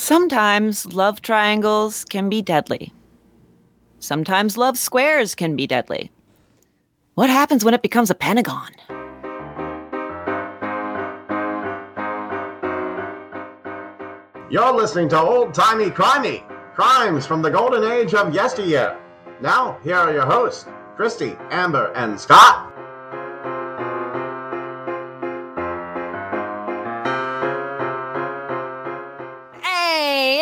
[0.00, 2.90] Sometimes love triangles can be deadly.
[3.98, 6.10] Sometimes love squares can be deadly.
[7.16, 8.70] What happens when it becomes a pentagon?
[14.50, 18.98] You're listening to Old Timey Crimey, crimes from the golden age of yesteryear.
[19.42, 20.64] Now, here are your hosts,
[20.96, 22.69] Christy, Amber, and Scott.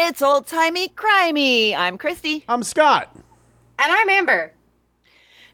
[0.08, 1.76] It's old timey crimey.
[1.76, 3.14] I'm Christy, I'm Scott.
[3.78, 4.54] And I'm Amber.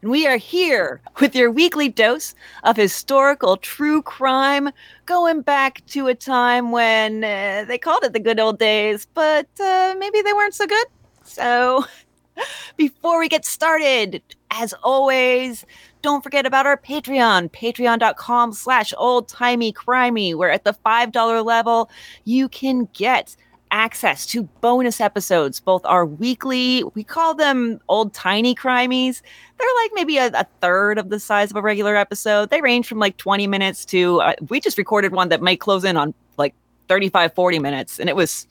[0.01, 4.69] and we are here with your weekly dose of historical true crime,
[5.05, 9.49] going back to a time when uh, they called it the good old days, but
[9.59, 10.87] uh, maybe they weren't so good.
[11.25, 11.83] So,
[12.77, 15.65] before we get started, as always,
[16.01, 21.89] don't forget about our Patreon, patreon.com slash old timey crimey, where at the $5 level,
[22.23, 23.35] you can get
[23.71, 29.21] access to bonus episodes, both our weekly, we call them old tiny crimies.
[29.57, 32.49] They're like maybe a, a third of the size of a regular episode.
[32.49, 35.83] They range from like 20 minutes to, uh, we just recorded one that might close
[35.83, 36.53] in on like
[36.87, 37.99] 35, 40 minutes.
[37.99, 38.47] And it was,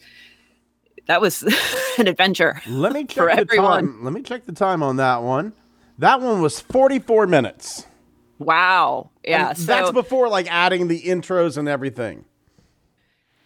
[1.06, 1.42] that was
[1.98, 2.60] an adventure.
[2.66, 3.86] Let me For check the everyone.
[3.86, 4.04] time.
[4.04, 5.52] Let me check the time on that one.
[5.98, 7.86] That one was 44 minutes.
[8.38, 9.10] Wow.
[9.24, 9.52] Yeah.
[9.52, 12.24] So, that's before like adding the intros and everything.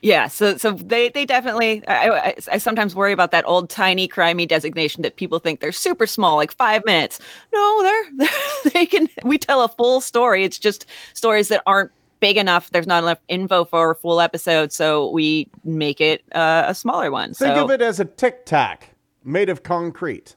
[0.01, 1.87] Yeah, so so they they definitely.
[1.89, 5.73] I, I, I sometimes worry about that old tiny crimey designation that people think they're
[5.73, 7.19] super small, like five minutes.
[7.53, 7.83] No,
[8.17, 8.29] they're,
[8.73, 9.09] they can.
[9.25, 10.45] We tell a full story.
[10.45, 12.71] It's just stories that aren't big enough.
[12.71, 17.11] There's not enough info for a full episode, so we make it uh, a smaller
[17.11, 17.35] one.
[17.35, 20.37] Think so of it as a tic tac made of concrete.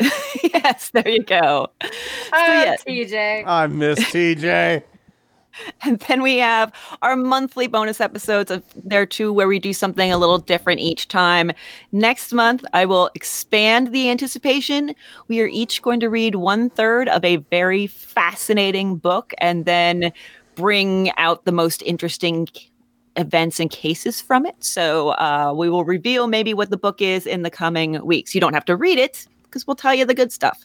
[0.42, 1.68] yes, there you go.
[1.82, 1.88] Oh,
[2.32, 2.76] yeah.
[2.76, 3.44] TJ.
[3.46, 4.82] I miss TJ.
[5.82, 6.72] And then we have
[7.02, 11.08] our monthly bonus episodes of there too, where we do something a little different each
[11.08, 11.52] time.
[11.92, 14.94] Next month, I will expand the anticipation.
[15.28, 20.12] We are each going to read one third of a very fascinating book and then
[20.54, 22.46] bring out the most interesting
[23.16, 24.56] events and cases from it.
[24.60, 28.34] So uh, we will reveal maybe what the book is in the coming weeks.
[28.34, 30.64] You don't have to read it because we'll tell you the good stuff.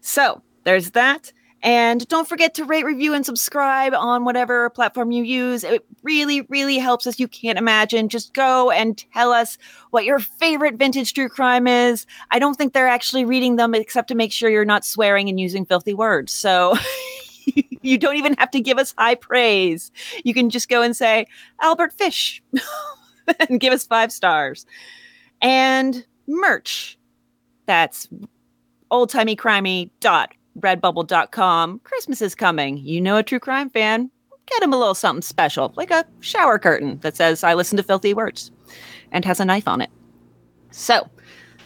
[0.00, 1.32] So there's that.
[1.62, 5.62] And don't forget to rate, review, and subscribe on whatever platform you use.
[5.62, 7.20] It really, really helps us.
[7.20, 8.08] You can't imagine.
[8.08, 9.58] Just go and tell us
[9.90, 12.06] what your favorite vintage true crime is.
[12.30, 15.38] I don't think they're actually reading them except to make sure you're not swearing and
[15.38, 16.32] using filthy words.
[16.32, 16.78] So
[17.82, 19.92] you don't even have to give us high praise.
[20.24, 21.26] You can just go and say,
[21.60, 22.42] Albert Fish,
[23.50, 24.64] and give us five stars.
[25.42, 26.96] And merch.
[27.66, 28.08] That's
[30.56, 31.80] oldtimeycrimey.redbubble.com.
[31.84, 32.78] Christmas is coming.
[32.78, 34.10] You know a true crime fan.
[34.46, 37.82] Get him a little something special, like a shower curtain that says, I listen to
[37.82, 38.50] filthy words
[39.12, 39.90] and has a knife on it.
[40.72, 41.08] So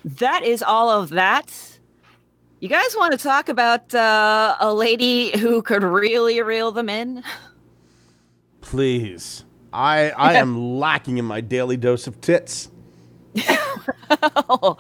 [0.04, 1.78] that is all of that.
[2.60, 7.22] You guys want to talk about uh, a lady who could really reel them in?
[8.60, 9.44] Please.
[9.72, 12.70] I I am lacking in my daily dose of tits.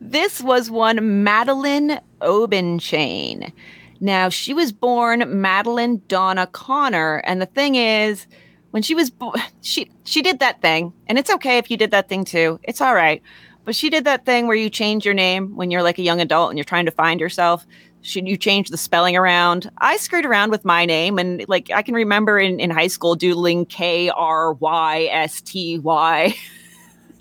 [0.00, 3.52] this was one Madeline Obenchain.
[4.00, 8.26] Now, she was born Madeline Donna Connor, and the thing is,
[8.70, 11.90] when she was bo- she she did that thing, and it's okay if you did
[11.90, 12.60] that thing too.
[12.62, 13.22] It's all right.
[13.64, 16.22] But she did that thing where you change your name when you're like a young
[16.22, 17.66] adult and you're trying to find yourself.
[18.00, 19.70] Should you change the spelling around?
[19.76, 23.14] I screwed around with my name and like I can remember in, in high school
[23.14, 26.34] doodling K R Y S T Y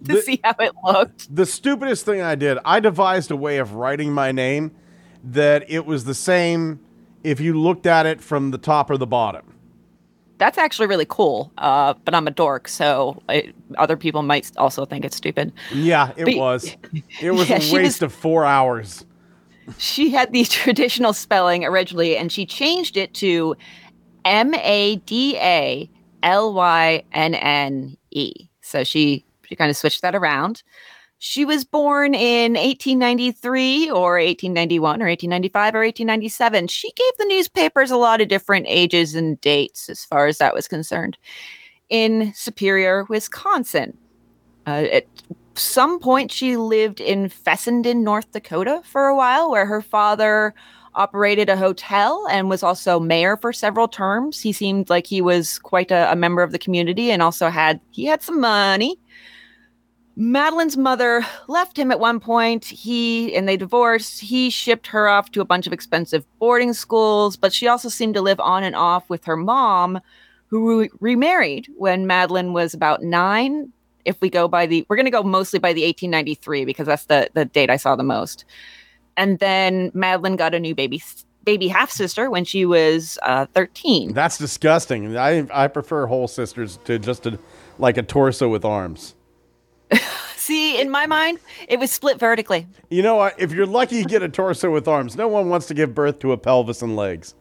[0.06, 1.34] to The- see how it looked.
[1.35, 4.72] The stupidest thing I did, I devised a way of writing my name
[5.24, 6.80] that it was the same
[7.24, 9.44] if you looked at it from the top or the bottom.
[10.38, 11.52] That's actually really cool.
[11.57, 13.22] Uh, but I'm a dork, so
[13.78, 15.52] other people might also think it's stupid.
[15.74, 16.75] Yeah, it But- was.
[17.22, 19.03] It was Yeah, a waste was- of four hours.
[19.80, 23.56] She had the traditional spelling originally, and she changed it to
[24.24, 25.90] M A D A
[26.24, 28.34] L Y N N E.
[28.62, 30.63] So she she kind of switched that around.
[31.19, 36.68] She was born in 1893 or 1891 or 1895 or 1897.
[36.68, 40.54] She gave the newspapers a lot of different ages and dates as far as that
[40.54, 41.18] was concerned
[41.89, 43.98] in Superior, Wisconsin.
[44.68, 45.07] Uh, at
[45.56, 50.54] some point, she lived in Fessenden, North Dakota for a while, where her father
[50.94, 54.42] operated a hotel and was also mayor for several terms.
[54.42, 57.80] He seemed like he was quite a, a member of the community and also had
[57.92, 59.00] he had some money.
[60.19, 62.66] Madeline's mother left him at one point.
[62.66, 64.19] He and they divorced.
[64.19, 68.16] He shipped her off to a bunch of expensive boarding schools, but she also seemed
[68.16, 70.02] to live on and off with her mom,
[70.48, 73.72] who re- remarried when Madeline was about nine
[74.06, 77.06] if we go by the, we're going to go mostly by the 1893 because that's
[77.06, 78.44] the the date I saw the most.
[79.18, 81.04] And then Madeline got a new baby
[81.44, 84.14] baby half sister when she was uh, 13.
[84.14, 85.16] That's disgusting.
[85.16, 87.38] I I prefer whole sisters to just a,
[87.78, 89.14] like a torso with arms.
[90.36, 92.68] See, in my mind, it was split vertically.
[92.89, 93.39] You know what?
[93.39, 95.16] If you're lucky, you get a torso with arms.
[95.16, 97.36] No one wants to give birth to a pelvis and legs.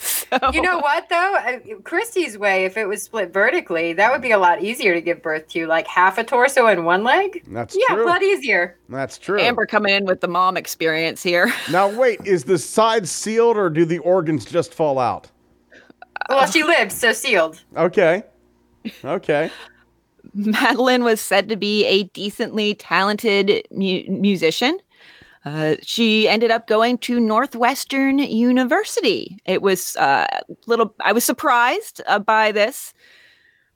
[0.00, 1.34] So, You know what though?
[1.36, 5.00] Uh, Christy's way, if it was split vertically, that would be a lot easier to
[5.00, 5.66] give birth to.
[5.66, 7.44] Like half a torso and one leg.
[7.48, 7.82] That's true.
[7.88, 8.04] yeah, true.
[8.04, 8.78] a lot easier.
[8.88, 9.38] That's true.
[9.40, 11.52] Amber coming in with the mom experience here.
[11.70, 15.30] Now wait, is the side sealed or do the organs just fall out?
[16.28, 17.62] Well, she lived, so sealed.
[17.76, 18.22] Okay.
[19.04, 19.50] Okay.
[20.46, 24.78] Madeline was said to be a decently talented mu- musician.
[25.44, 29.38] Uh, she ended up going to Northwestern University.
[29.46, 30.26] It was uh,
[30.66, 30.94] little.
[31.00, 32.92] I was surprised uh, by this,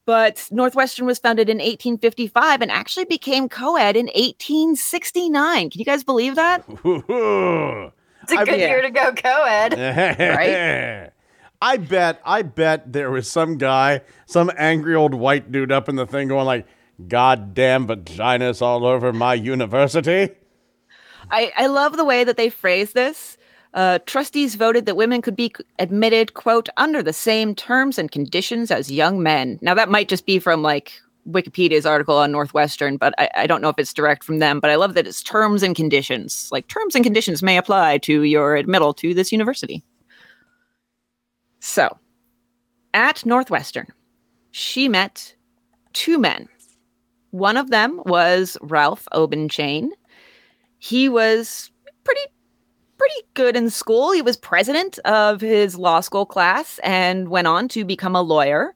[0.05, 5.71] but Northwestern was founded in 1855 and actually became co-ed in 1869.
[5.71, 6.65] Can you guys believe that?
[8.25, 8.69] It's a I- good yeah.
[8.69, 9.73] year to go co-ed.
[10.37, 11.11] right?
[11.63, 15.95] I bet, I bet there was some guy, some angry old white dude up in
[15.95, 16.67] the thing going like,
[17.07, 20.31] "Goddamn vaginas all over my university."
[21.31, 23.39] I, I love the way that they phrase this.
[23.75, 28.73] Uh, trustees voted that women could be admitted, quote, under the same terms and conditions
[28.73, 29.61] as young men.
[29.63, 31.01] Now, that might just be from like
[31.31, 34.59] Wikipedia's article on Northwestern, but I, I don't know if it's direct from them.
[34.59, 36.49] But I love that it's terms and conditions.
[36.51, 39.85] Like, terms and conditions may apply to your admittal to this university.
[41.65, 41.97] So,
[42.93, 43.87] at Northwestern,
[44.51, 45.35] she met
[45.93, 46.49] two men.
[47.31, 49.91] One of them was Ralph Obenchain
[50.83, 51.71] he was
[52.03, 52.23] pretty
[52.99, 54.11] pretty good in school.
[54.11, 58.75] He was president of his law school class and went on to become a lawyer.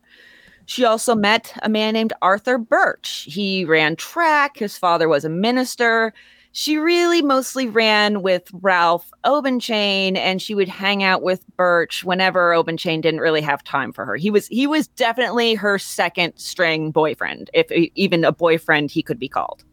[0.67, 3.27] She also met a man named Arthur Burch.
[3.29, 4.56] He ran track.
[4.59, 6.15] His father was a minister.
[6.58, 12.53] She really mostly ran with Ralph Obenchain and she would hang out with Burch whenever
[12.53, 14.17] Obenchain didn't really have time for her.
[14.17, 19.19] He was he was definitely her second string boyfriend, if even a boyfriend he could
[19.19, 19.64] be called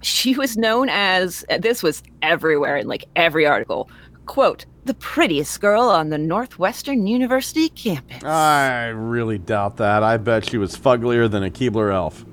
[0.00, 3.90] she was known as this was everywhere in like every article
[4.24, 10.02] quote the prettiest girl on the northwestern university campus I really doubt that.
[10.02, 12.24] I bet she was fugglier than a Keebler elf.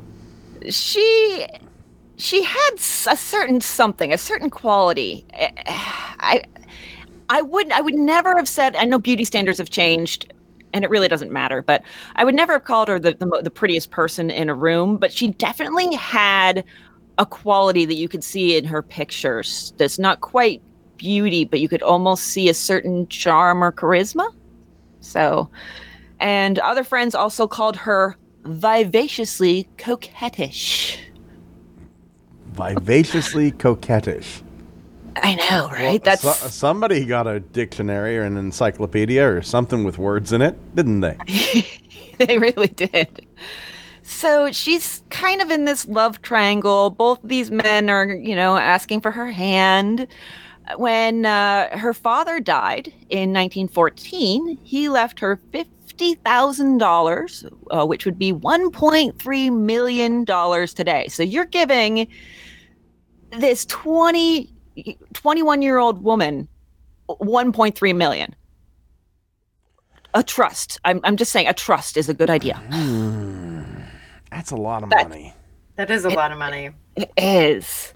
[0.69, 1.45] she
[2.19, 5.25] she had a certain something a certain quality.
[5.33, 6.44] Eh, i
[7.30, 10.31] i wouldn't, i would never have said i know beauty standards have changed
[10.74, 11.81] and it really doesn't matter but
[12.16, 15.13] i would never have called her the, the, the prettiest person in a room but
[15.13, 16.63] she definitely had
[17.18, 20.62] a quality that you could see in her pictures that's not quite
[20.98, 24.33] beauty but you could almost see a certain charm or charisma.
[25.00, 25.50] So
[26.19, 30.98] and other friends also called her vivaciously coquettish
[32.54, 34.42] Vivaciously coquettish.
[35.16, 36.04] I know, right?
[36.04, 40.56] That's So- somebody got a dictionary or an encyclopedia or something with words in it,
[40.75, 41.18] didn't they?
[42.19, 43.25] they really did.
[44.04, 46.90] So she's kind of in this love triangle.
[46.90, 50.07] Both these men are, you know, asking for her hand.
[50.78, 55.38] When uh, her father died in 1914, he left her
[56.00, 61.07] $50,000, uh, which would be $1.3 million today.
[61.10, 62.07] So you're giving
[63.32, 64.50] this 20,
[65.13, 66.48] 21 year old woman
[67.10, 68.36] $1.3 million.
[70.13, 70.79] A trust.
[70.86, 72.60] I'm, I'm just saying a trust is a good idea.
[74.32, 75.34] That's a lot of That- money.
[75.75, 76.72] That is a lot of money.
[76.98, 77.94] It is.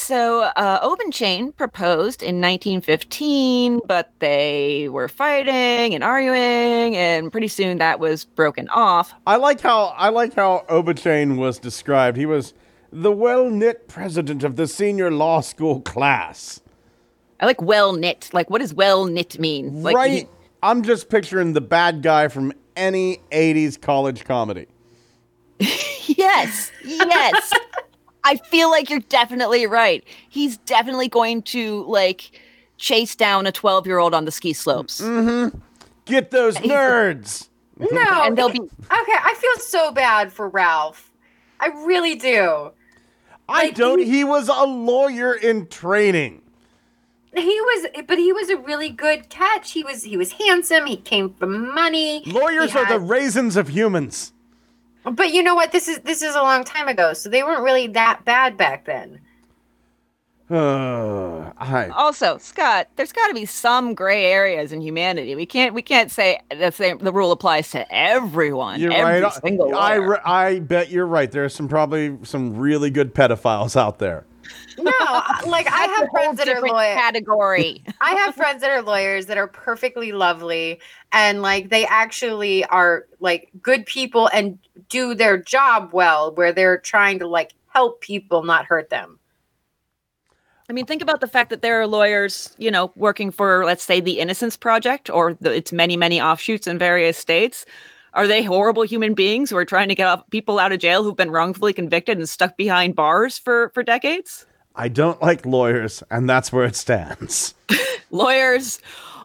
[0.00, 7.78] So uh, Obenchain proposed in 1915, but they were fighting and arguing, and pretty soon
[7.78, 9.12] that was broken off.
[9.26, 12.16] I like how I like how Obenchain was described.
[12.16, 12.54] He was
[12.90, 16.60] the well-knit president of the senior law school class.
[17.38, 18.30] I like well knit.
[18.32, 19.82] Like, what does well knit mean?
[19.82, 20.10] Like, right?
[20.10, 20.28] he-
[20.62, 24.66] I'm just picturing the bad guy from any 80s college comedy.
[25.60, 27.52] yes, yes.
[28.24, 30.04] I feel like you're definitely right.
[30.28, 32.30] He's definitely going to like
[32.76, 35.00] chase down a 12 year old on the ski slopes.
[35.00, 35.58] Mm-hmm.
[36.06, 37.48] Get those nerds.
[37.78, 37.88] No,
[38.24, 38.68] And they'll be okay.
[38.90, 41.10] I feel so bad for Ralph.
[41.60, 42.70] I really do.
[43.48, 43.98] I Like, don't.
[43.98, 46.42] he- He was a lawyer in training.
[47.36, 49.70] He was, but he was a really good catch.
[49.70, 50.86] He was, he was handsome.
[50.86, 52.24] He came from money.
[52.26, 54.32] Lawyers He are the raisins of humans.
[55.04, 55.72] But you know what?
[55.72, 58.84] This is this is a long time ago, so they weren't really that bad back
[58.84, 59.20] then.
[60.50, 65.34] Uh, I, Also, Scott, there's got to be some gray areas in humanity.
[65.34, 68.80] We can't we can't say the same the rule applies to everyone.
[68.80, 69.32] you're every right.
[69.32, 70.28] Single I, lawyer.
[70.28, 71.30] I bet you're right.
[71.30, 74.24] There's some probably some really good pedophiles out there.
[74.78, 76.94] No, like I have friends that are lawyers.
[76.94, 77.82] category.
[78.00, 80.80] I have friends that are lawyers that are perfectly lovely
[81.12, 86.78] and like they actually are like good people and do their job well where they're
[86.78, 89.18] trying to like help people not hurt them.
[90.68, 93.82] I mean, think about the fact that there are lawyers, you know, working for, let's
[93.82, 97.66] say, the Innocence Project or the, its many, many offshoots in various states.
[98.14, 101.16] Are they horrible human beings who are trying to get people out of jail who've
[101.16, 104.46] been wrongfully convicted and stuck behind bars for for decades?
[104.74, 107.54] I don't like lawyers, and that's where it stands.
[108.10, 108.80] Lawyers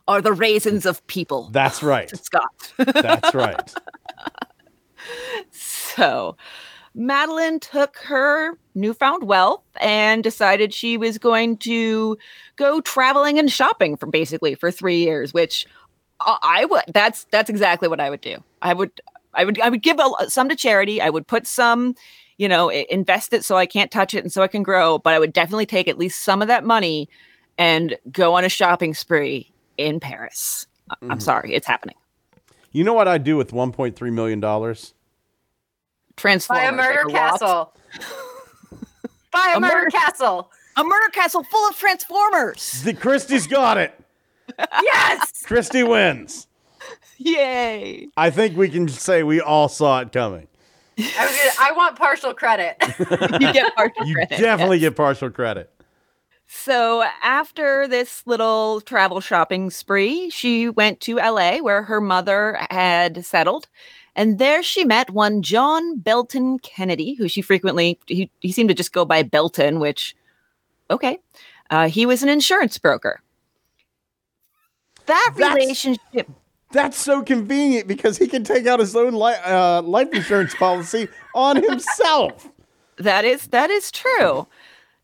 [0.08, 1.50] are the raisins of people.
[1.52, 2.10] That's right.
[2.24, 2.74] Scott.
[2.78, 3.74] That's right.
[5.52, 6.36] So,
[6.96, 12.18] Madeline took her newfound wealth and decided she was going to
[12.56, 15.68] go traveling and shopping for basically for three years, which
[16.22, 16.84] I, I would.
[16.94, 18.44] That's that's exactly what I would do.
[18.62, 18.92] I would.
[19.34, 19.60] I would.
[19.62, 21.02] I would give a, some to charity.
[21.02, 21.96] I would put some,
[22.38, 24.98] you know, invest it so I can't touch it and so I can grow.
[24.98, 27.10] But I would definitely take at least some of that money
[27.58, 30.68] and go on a shopping spree in Paris.
[30.90, 31.20] I- I'm mm-hmm.
[31.20, 31.96] sorry, it's happening.
[32.72, 34.94] You know what I'd do with 1.3 million dollars?
[36.18, 37.74] Transform Buy a like murder castle.
[39.32, 40.52] Buy a, A murder murder- castle.
[40.78, 42.82] A murder castle full of Transformers.
[42.84, 43.98] The Christy's got it.
[44.84, 45.32] Yes.
[45.46, 46.48] Christy wins.
[47.18, 48.08] Yay.
[48.18, 50.48] I think we can say we all saw it coming.
[50.98, 52.76] I, was gonna, I want partial credit.
[53.42, 54.40] You get partial You credit.
[54.40, 55.70] definitely get partial credit.
[56.48, 63.26] So after this little travel shopping spree, she went to LA where her mother had
[63.26, 63.68] settled.
[64.16, 68.76] And there she met one John Belton Kennedy, who she frequently, he, he seemed to
[68.76, 70.16] just go by Belton, which,
[70.90, 71.18] okay.
[71.70, 73.22] Uh, he was an insurance broker.
[75.06, 76.30] That That's- relationship
[76.72, 81.08] That's so convenient because he can take out his own li- uh, life insurance policy
[81.34, 82.50] on himself.
[82.98, 84.48] That is that is true.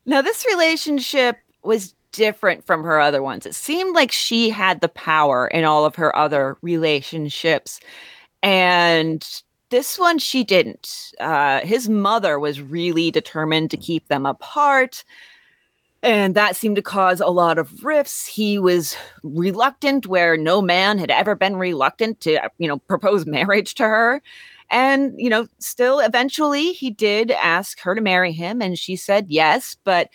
[0.05, 3.45] Now this relationship was different from her other ones.
[3.45, 7.79] It seemed like she had the power in all of her other relationships.
[8.43, 9.25] And
[9.69, 11.13] this one she didn't.
[11.19, 15.03] Uh, his mother was really determined to keep them apart.
[16.03, 18.25] And that seemed to cause a lot of rifts.
[18.25, 23.75] He was reluctant, where no man had ever been reluctant to, you know, propose marriage
[23.75, 24.21] to her.
[24.71, 29.27] And, you know, still eventually he did ask her to marry him, and she said
[29.29, 29.75] yes.
[29.83, 30.09] But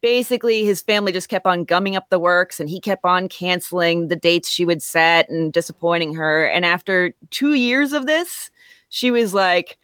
[0.00, 4.08] basically, his family just kept on gumming up the works, and he kept on canceling
[4.08, 6.46] the dates she would set and disappointing her.
[6.46, 8.50] And after two years of this,
[8.88, 9.76] she was like,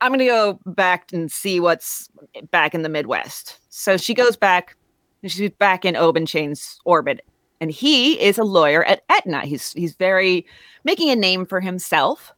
[0.00, 2.08] I'm going to go back and see what's
[2.50, 3.58] back in the Midwest.
[3.68, 4.76] So she goes back,
[5.24, 7.24] she's back in Obenchain's orbit.
[7.60, 9.42] And he is a lawyer at Aetna.
[9.42, 10.46] He's he's very
[10.82, 12.32] making a name for himself.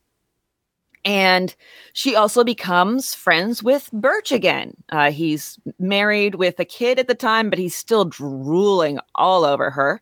[1.05, 1.55] And
[1.93, 4.75] she also becomes friends with Burch again.
[4.91, 9.71] Uh, he's married with a kid at the time, but he's still drooling all over
[9.71, 10.01] her.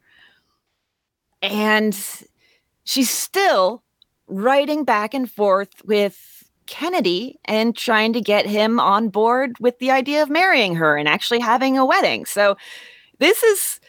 [1.42, 1.96] And
[2.84, 3.82] she's still
[4.26, 6.39] writing back and forth with
[6.70, 11.08] Kennedy and trying to get him on board with the idea of marrying her and
[11.08, 12.24] actually having a wedding.
[12.24, 12.56] So
[13.18, 13.80] this is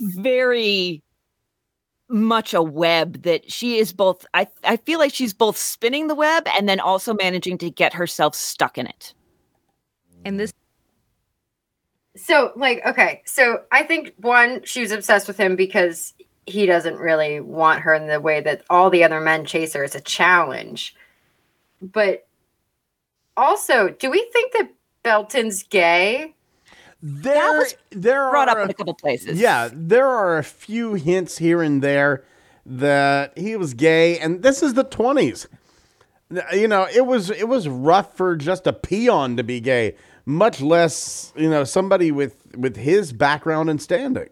[0.00, 1.04] very
[2.08, 6.14] much a web that she is both I, I feel like she's both spinning the
[6.14, 9.14] web and then also managing to get herself stuck in it.
[10.24, 10.52] And this
[12.16, 13.22] So, like, okay.
[13.24, 16.12] So I think one, she was obsessed with him because
[16.46, 19.84] he doesn't really want her in the way that all the other men chase her.
[19.84, 20.94] It's a challenge.
[21.82, 22.26] But
[23.36, 26.34] also, do we think that Belton's gay?
[27.02, 29.38] There, was there Brought up are in a couple places.
[29.38, 32.24] Yeah, there are a few hints here and there
[32.64, 35.46] that he was gay, and this is the twenties.
[36.52, 40.60] You know, it was it was rough for just a peon to be gay, much
[40.60, 44.28] less you know somebody with with his background and standing.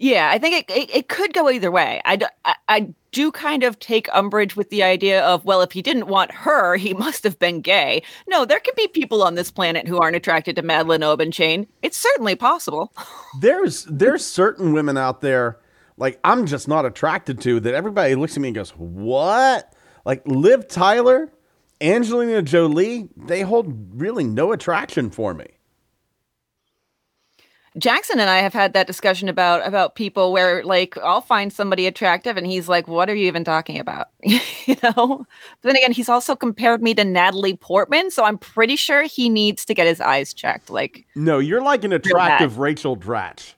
[0.00, 2.00] Yeah, I think it, it, it could go either way.
[2.06, 2.18] I,
[3.12, 6.76] do kind of take umbrage with the idea of, well, if he didn't want her,
[6.76, 8.02] he must have been gay.
[8.26, 11.66] No, there could be people on this planet who aren't attracted to Madeline Obenchain.
[11.82, 12.92] It's certainly possible.
[13.40, 15.58] There's there's certain women out there
[15.96, 19.72] like I'm just not attracted to that everybody looks at me and goes, "What?"
[20.04, 21.30] Like Liv Tyler,
[21.80, 25.46] Angelina Jolie, they hold really no attraction for me.
[27.78, 31.86] Jackson and I have had that discussion about about people where like I'll find somebody
[31.86, 35.24] attractive and he's like, "What are you even talking about?" you know.
[35.62, 39.28] But then again, he's also compared me to Natalie Portman, so I'm pretty sure he
[39.28, 40.68] needs to get his eyes checked.
[40.68, 43.54] Like, No, you're like an attractive Rachel Dratch.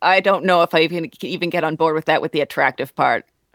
[0.00, 2.94] I don't know if I even even get on board with that with the attractive
[2.94, 3.26] part.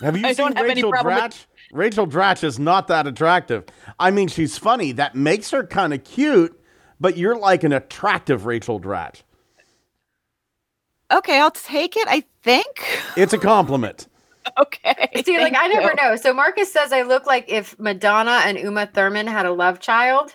[0.00, 3.06] Have you I seen don't have any Rachel problem with- Rachel Dratch is not that
[3.06, 3.64] attractive.
[3.98, 4.90] I mean, she's funny.
[4.92, 6.59] That makes her kind of cute,
[7.00, 9.22] but you're like an attractive Rachel Dratch.
[11.10, 12.06] Okay, I'll take it.
[12.08, 12.84] I think.
[13.16, 14.06] It's a compliment.
[14.58, 15.22] okay.
[15.24, 15.96] See, like thank I never you.
[15.96, 16.16] know.
[16.16, 20.34] So Marcus says I look like if Madonna and Uma Thurman had a love child.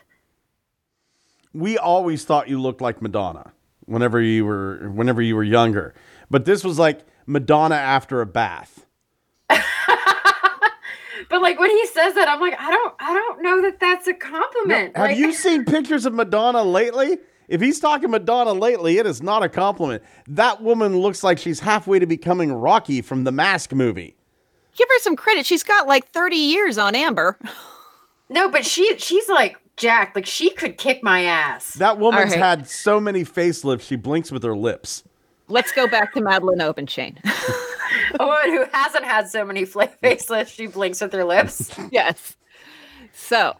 [1.53, 3.53] we always thought you looked like Madonna
[3.85, 5.93] whenever you were whenever you were younger.
[6.29, 8.85] But this was like Madonna after a bath.
[11.29, 14.07] But like when he says that, I'm like, I don't, I don't know that that's
[14.07, 14.95] a compliment.
[14.95, 17.17] Have like, you seen pictures of Madonna lately?
[17.47, 20.03] If he's talking Madonna lately, it is not a compliment.
[20.27, 24.15] That woman looks like she's halfway to becoming Rocky from the Mask movie.
[24.75, 25.45] Give her some credit.
[25.45, 27.37] She's got like 30 years on Amber.
[28.29, 30.15] No, but she, she's like jacked.
[30.15, 31.73] Like she could kick my ass.
[31.73, 32.39] That woman's right.
[32.39, 35.03] had so many facelifts, she blinks with her lips.
[35.47, 37.19] Let's go back to Madeline Obenchain.
[38.19, 41.71] A woman who hasn't had so many fla- facelifts, she blinks with her lips.
[41.91, 42.35] yes.
[43.13, 43.55] So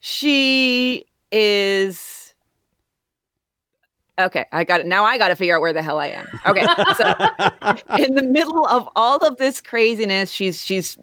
[0.00, 2.34] she is.
[4.18, 4.86] Okay, I got it.
[4.86, 6.26] Now I got to figure out where the hell I am.
[6.46, 7.14] Okay, so
[8.02, 10.98] in the middle of all of this craziness, she's she's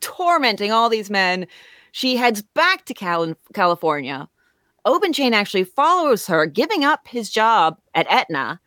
[0.00, 1.46] tormenting all these men.
[1.92, 4.28] She heads back to Cal- California.
[4.86, 8.60] Obenchain actually follows her, giving up his job at Aetna.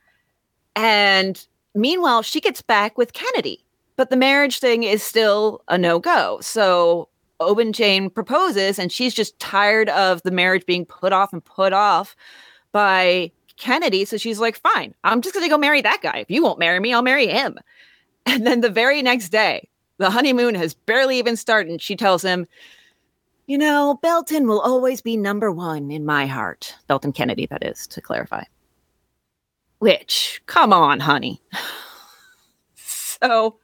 [0.75, 3.63] And meanwhile, she gets back with Kennedy.
[3.97, 6.39] But the marriage thing is still a no go.
[6.41, 7.09] So
[7.39, 12.15] Obenchain proposes, and she's just tired of the marriage being put off and put off
[12.71, 14.05] by Kennedy.
[14.05, 16.17] So she's like, fine, I'm just going to go marry that guy.
[16.19, 17.57] If you won't marry me, I'll marry him.
[18.27, 21.71] And then the very next day, the honeymoon has barely even started.
[21.71, 22.45] And she tells him,
[23.47, 26.75] you know, Belton will always be number one in my heart.
[26.87, 28.43] Belton Kennedy, that is, to clarify.
[29.81, 31.41] Which, come on, honey.
[32.75, 33.57] so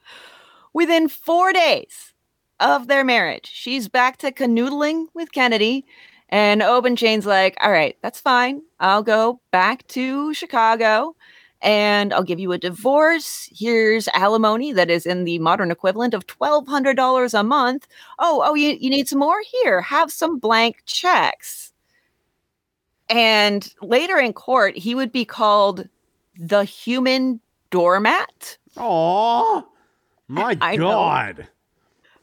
[0.73, 2.11] within four days
[2.59, 5.85] of their marriage, she's back to canoodling with Kennedy.
[6.29, 8.63] And Obenchain's like, all right, that's fine.
[8.79, 11.15] I'll go back to Chicago
[11.61, 13.47] and I'll give you a divorce.
[13.55, 17.87] Here's alimony that is in the modern equivalent of $1,200 a month.
[18.17, 19.43] Oh, oh, you, you need some more?
[19.61, 21.73] Here, have some blank checks.
[23.07, 25.87] And later in court, he would be called
[26.39, 28.57] the human doormat.
[28.75, 29.67] Oh
[30.27, 30.89] my I know.
[30.91, 31.47] God.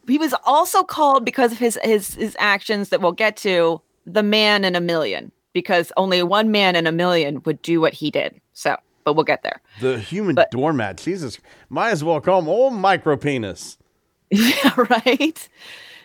[0.06, 4.22] He was also called because of his his his actions that we'll get to the
[4.22, 8.10] man in a million because only one man in a million would do what he
[8.10, 8.38] did.
[8.52, 9.60] So, but we'll get there.
[9.80, 10.98] The human But- doormat.
[10.98, 11.38] Jesus.
[11.70, 13.78] Might as well call him old micro penis.
[14.30, 15.48] Yeah, right.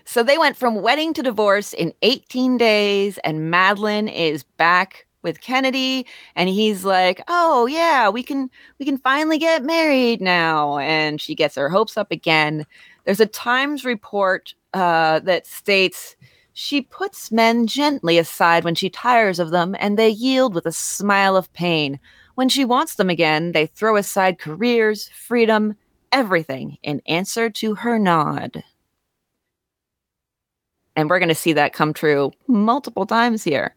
[0.05, 5.41] So they went from wedding to divorce in 18 days, and Madeline is back with
[5.41, 6.05] Kennedy,
[6.35, 11.35] and he's like, "Oh yeah, we can we can finally get married now." And she
[11.35, 12.65] gets her hopes up again.
[13.05, 16.15] There's a Times report uh, that states
[16.53, 20.71] she puts men gently aside when she tires of them, and they yield with a
[20.71, 21.99] smile of pain.
[22.35, 25.75] When she wants them again, they throw aside careers, freedom,
[26.11, 28.63] everything in answer to her nod.
[30.95, 33.73] And we're going to see that come true multiple times here.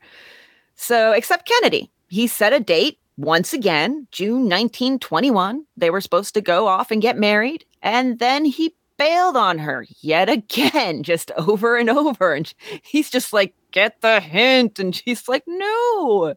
[0.83, 5.65] So, except Kennedy, he set a date once again, June 1921.
[5.77, 7.65] They were supposed to go off and get married.
[7.83, 12.35] And then he bailed on her yet again, just over and over.
[12.35, 14.81] And he's just like, get the hint.
[14.81, 16.35] And she's like, no.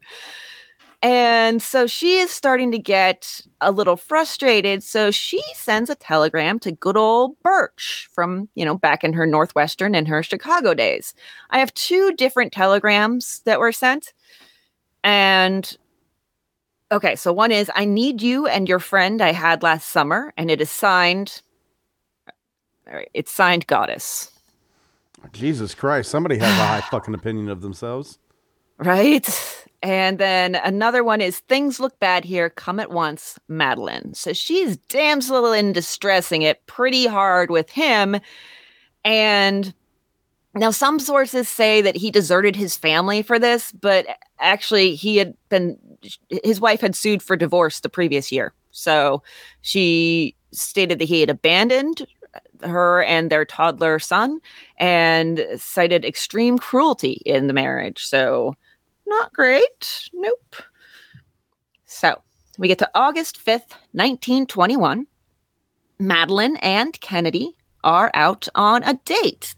[1.01, 4.81] And so she is starting to get a little frustrated.
[4.81, 9.27] So she sends a telegram to good old Burch from, you know, back in her
[9.27, 11.13] Northwestern and her Chicago days.
[11.51, 14.14] I have two different telegrams that were sent.
[15.05, 15.77] And
[16.91, 20.51] okay, so one is I need you and your friend I had last summer, and
[20.51, 21.41] it is signed.
[22.87, 24.31] All right, it's signed Goddess.
[25.31, 26.09] Jesus Christ.
[26.09, 28.17] Somebody has a high fucking opinion of themselves.
[28.79, 29.27] Right.
[29.81, 32.49] And then another one is things look bad here.
[32.49, 34.15] Come at once, Madeline.
[34.15, 38.17] So she's damsel in distressing it pretty hard with him.
[39.03, 39.71] And
[40.55, 44.05] now some sources say that he deserted his family for this, but
[44.39, 45.77] actually he had been
[46.43, 48.53] his wife had sued for divorce the previous year.
[48.71, 49.21] So
[49.61, 52.05] she stated that he had abandoned
[52.61, 54.39] her and their toddler son
[54.77, 58.05] and cited extreme cruelty in the marriage.
[58.05, 58.55] So
[59.05, 60.09] not great.
[60.13, 60.55] Nope.
[61.85, 62.21] So
[62.57, 65.07] we get to August 5th, 1921.
[65.99, 69.55] Madeline and Kennedy are out on a date.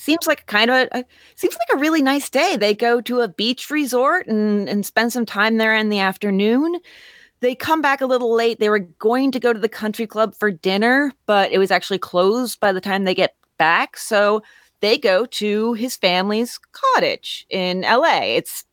[0.00, 2.56] Seems like kind of a, seems like a really nice day.
[2.56, 6.80] They go to a beach resort and, and spend some time there in the afternoon.
[7.40, 8.58] They come back a little late.
[8.58, 11.98] They were going to go to the country club for dinner, but it was actually
[11.98, 13.98] closed by the time they get back.
[13.98, 14.42] So
[14.80, 18.20] they go to his family's cottage in LA.
[18.22, 18.64] It's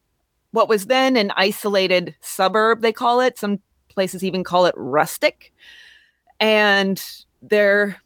[0.52, 3.38] what was then an isolated suburb, they call it.
[3.38, 3.60] Some
[3.90, 5.52] places even call it rustic.
[6.40, 7.04] And
[7.42, 7.98] they're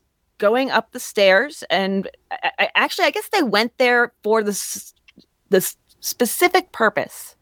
[0.42, 1.64] going up the stairs.
[1.70, 4.92] And I, I, actually, I guess they went there for the,
[5.50, 7.36] the specific purpose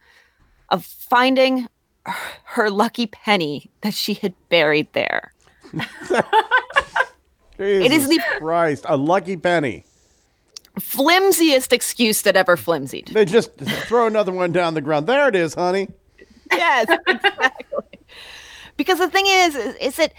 [0.68, 1.70] of finding
[2.44, 5.34] her lucky penny that she had buried there.
[7.58, 9.86] it is the Christ, a lucky penny.
[10.78, 13.12] Flimsiest excuse that ever flimsied.
[13.14, 15.08] They just throw another one down the ground.
[15.08, 15.88] There it is, honey.
[16.52, 18.00] Yes, exactly.
[18.76, 20.14] because the thing is, is, is that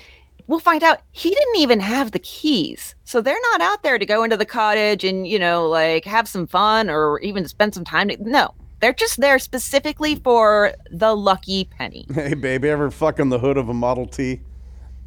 [0.50, 2.96] we'll find out he didn't even have the keys.
[3.04, 6.26] So they're not out there to go into the cottage and, you know, like have
[6.26, 8.08] some fun or even spend some time.
[8.08, 12.04] To, no, they're just there specifically for the lucky penny.
[12.14, 14.40] Hey, baby, ever fuck on the hood of a Model T?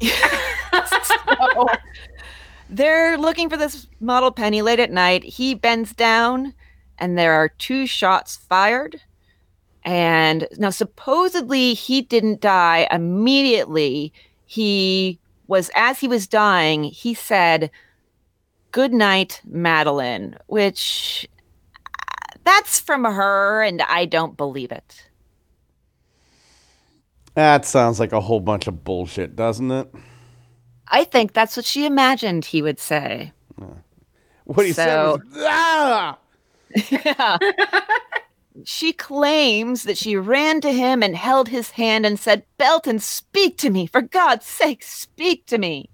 [0.00, 1.66] so,
[2.70, 5.22] they're looking for this model penny late at night.
[5.24, 6.54] He bends down,
[6.98, 9.02] and there are two shots fired.
[9.84, 14.12] And now, supposedly, he didn't die immediately.
[14.46, 17.70] He was, as he was dying, he said,
[18.72, 21.28] Good night, Madeline, which
[22.44, 25.08] that's from her, and I don't believe it.
[27.34, 29.92] That sounds like a whole bunch of bullshit, doesn't it?
[30.88, 33.32] I think that's what she imagined he would say.
[34.44, 36.18] What he so, said was, ah!
[36.90, 37.38] yeah.
[38.62, 43.58] she claims that she ran to him and held his hand and said, Belton, speak
[43.58, 43.86] to me.
[43.86, 45.90] For God's sake, speak to me.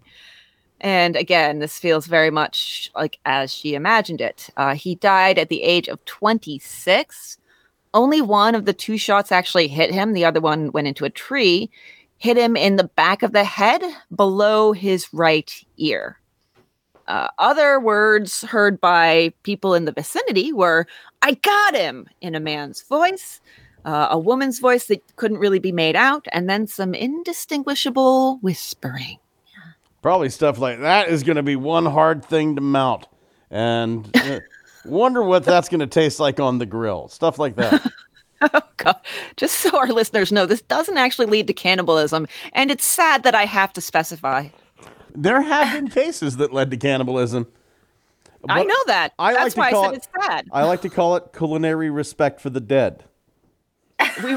[0.80, 4.48] And again, this feels very much like as she imagined it.
[4.56, 7.38] Uh, he died at the age of 26.
[7.92, 11.10] Only one of the two shots actually hit him, the other one went into a
[11.10, 11.70] tree,
[12.18, 13.82] hit him in the back of the head
[14.14, 16.19] below his right ear.
[17.10, 20.86] Uh, other words heard by people in the vicinity were,
[21.22, 23.40] I got him, in a man's voice,
[23.84, 29.18] uh, a woman's voice that couldn't really be made out, and then some indistinguishable whispering.
[30.02, 33.08] Probably stuff like that is going to be one hard thing to mount.
[33.50, 34.38] And uh,
[34.84, 37.08] wonder what that's going to taste like on the grill.
[37.08, 37.92] Stuff like that.
[38.40, 39.00] oh, God.
[39.36, 42.28] Just so our listeners know, this doesn't actually lead to cannibalism.
[42.52, 44.46] And it's sad that I have to specify.
[45.14, 47.46] There have been cases that led to cannibalism.
[48.48, 49.12] I know that.
[49.18, 50.48] I That's like why I said it, it's sad.
[50.52, 53.04] I like to call it culinary respect for the dead.
[54.22, 54.36] We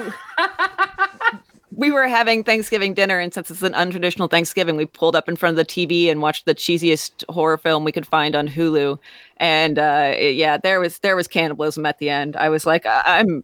[1.76, 5.36] we were having Thanksgiving dinner, and since it's an untraditional Thanksgiving, we pulled up in
[5.36, 9.00] front of the TV and watched the cheesiest horror film we could find on Hulu.
[9.38, 12.36] And uh, yeah, there was there was cannibalism at the end.
[12.36, 13.44] I was like, I'm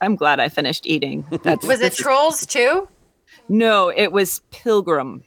[0.00, 1.24] I'm glad I finished eating.
[1.42, 2.88] That's was it Trolls too?
[3.48, 5.24] No, it was Pilgrim.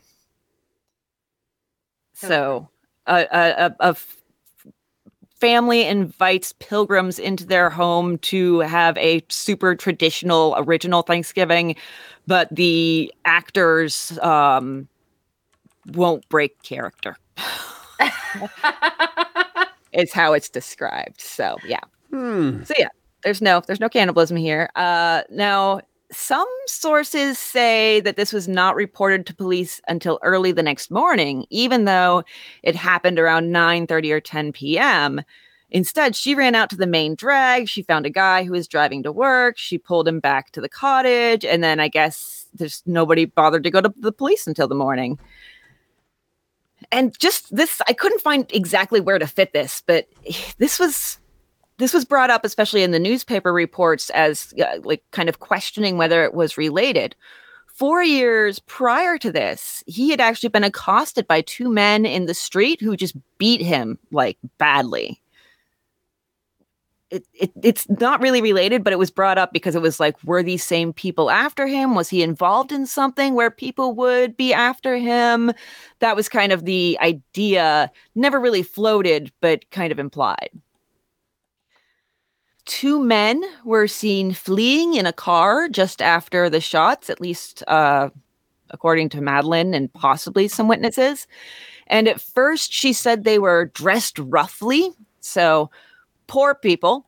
[2.28, 2.70] So
[3.08, 3.96] a, a, a
[5.40, 11.76] family invites pilgrims into their home to have a super traditional original Thanksgiving
[12.28, 14.88] but the actors um,
[15.94, 17.18] won't break character.
[19.92, 21.22] it's how it's described.
[21.22, 21.82] So yeah.
[22.10, 22.64] Hmm.
[22.64, 22.90] So yeah,
[23.24, 24.70] there's no there's no cannibalism here.
[24.76, 25.82] Uh, now
[26.16, 31.46] some sources say that this was not reported to police until early the next morning,
[31.50, 32.24] even though
[32.64, 35.22] it happened around 9 30 or 10 p.m.
[35.74, 37.68] Instead, she ran out to the main drag.
[37.68, 39.58] She found a guy who was driving to work.
[39.58, 41.44] She pulled him back to the cottage.
[41.44, 45.18] And then I guess there's nobody bothered to go to the police until the morning.
[46.92, 50.08] And just this, I couldn't find exactly where to fit this, but
[50.60, 51.18] this was
[51.78, 55.98] this was brought up especially in the newspaper reports as uh, like kind of questioning
[55.98, 57.16] whether it was related
[57.74, 62.34] four years prior to this, he had actually been accosted by two men in the
[62.34, 65.20] street who just beat him like badly
[67.14, 70.22] it, it, it's not really related, but it was brought up because it was like,
[70.24, 71.94] were these same people after him?
[71.94, 75.52] Was he involved in something where people would be after him?
[76.00, 80.50] That was kind of the idea, never really floated, but kind of implied.
[82.66, 88.10] Two men were seen fleeing in a car just after the shots, at least uh,
[88.70, 91.28] according to Madeline and possibly some witnesses.
[91.88, 94.92] And at first, she said they were dressed roughly.
[95.20, 95.70] So
[96.28, 97.06] poor people.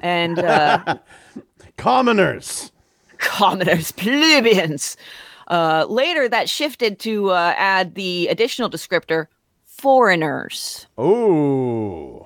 [0.00, 0.98] and uh,
[1.76, 2.72] Commoners.
[3.18, 4.96] commoners, plebeians.
[5.46, 9.26] Uh, later, that shifted to uh, add the additional descriptor
[9.64, 10.86] foreigners.
[11.00, 12.17] Ooh.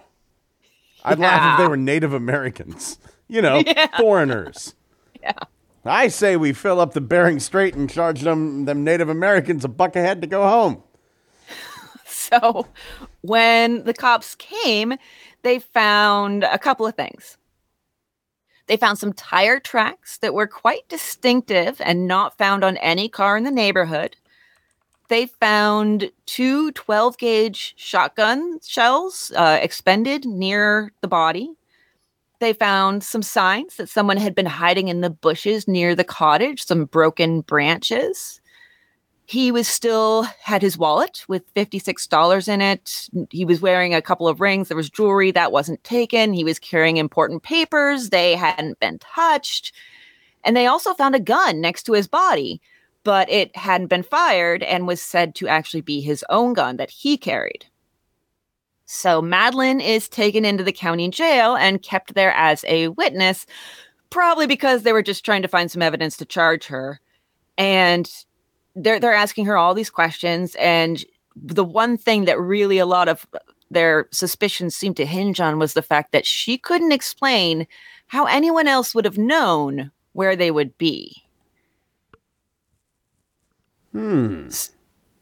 [1.04, 2.98] I'd laugh if they were Native Americans.
[3.28, 3.86] You know, Yeah.
[3.96, 4.74] foreigners.
[5.22, 5.32] Yeah.
[5.86, 9.68] I say we fill up the Bering Strait and charge them them Native Americans a
[9.68, 10.82] buck a head to go home.
[12.04, 12.66] So,
[13.22, 14.94] when the cops came,
[15.42, 17.36] they found a couple of things.
[18.66, 23.36] They found some tire tracks that were quite distinctive and not found on any car
[23.36, 24.16] in the neighborhood.
[25.12, 31.52] They found two 12 gauge shotgun shells uh, expended near the body.
[32.40, 36.64] They found some signs that someone had been hiding in the bushes near the cottage,
[36.64, 38.40] some broken branches.
[39.26, 43.10] He was still had his wallet with $56 in it.
[43.28, 44.68] He was wearing a couple of rings.
[44.68, 46.32] There was jewelry that wasn't taken.
[46.32, 48.08] He was carrying important papers.
[48.08, 49.74] They hadn't been touched.
[50.42, 52.62] And they also found a gun next to his body
[53.04, 56.90] but it hadn't been fired and was said to actually be his own gun that
[56.90, 57.66] he carried.
[58.86, 63.46] So madeline is taken into the county jail and kept there as a witness
[64.12, 67.00] probably because they were just trying to find some evidence to charge her.
[67.58, 68.08] And
[68.76, 70.54] they're they're asking her all these questions.
[70.56, 73.26] And the one thing that really a lot of
[73.70, 77.66] their suspicions seemed to hinge on was the fact that she couldn't explain
[78.06, 81.21] how anyone else would have known where they would be.
[83.92, 84.48] Hmm.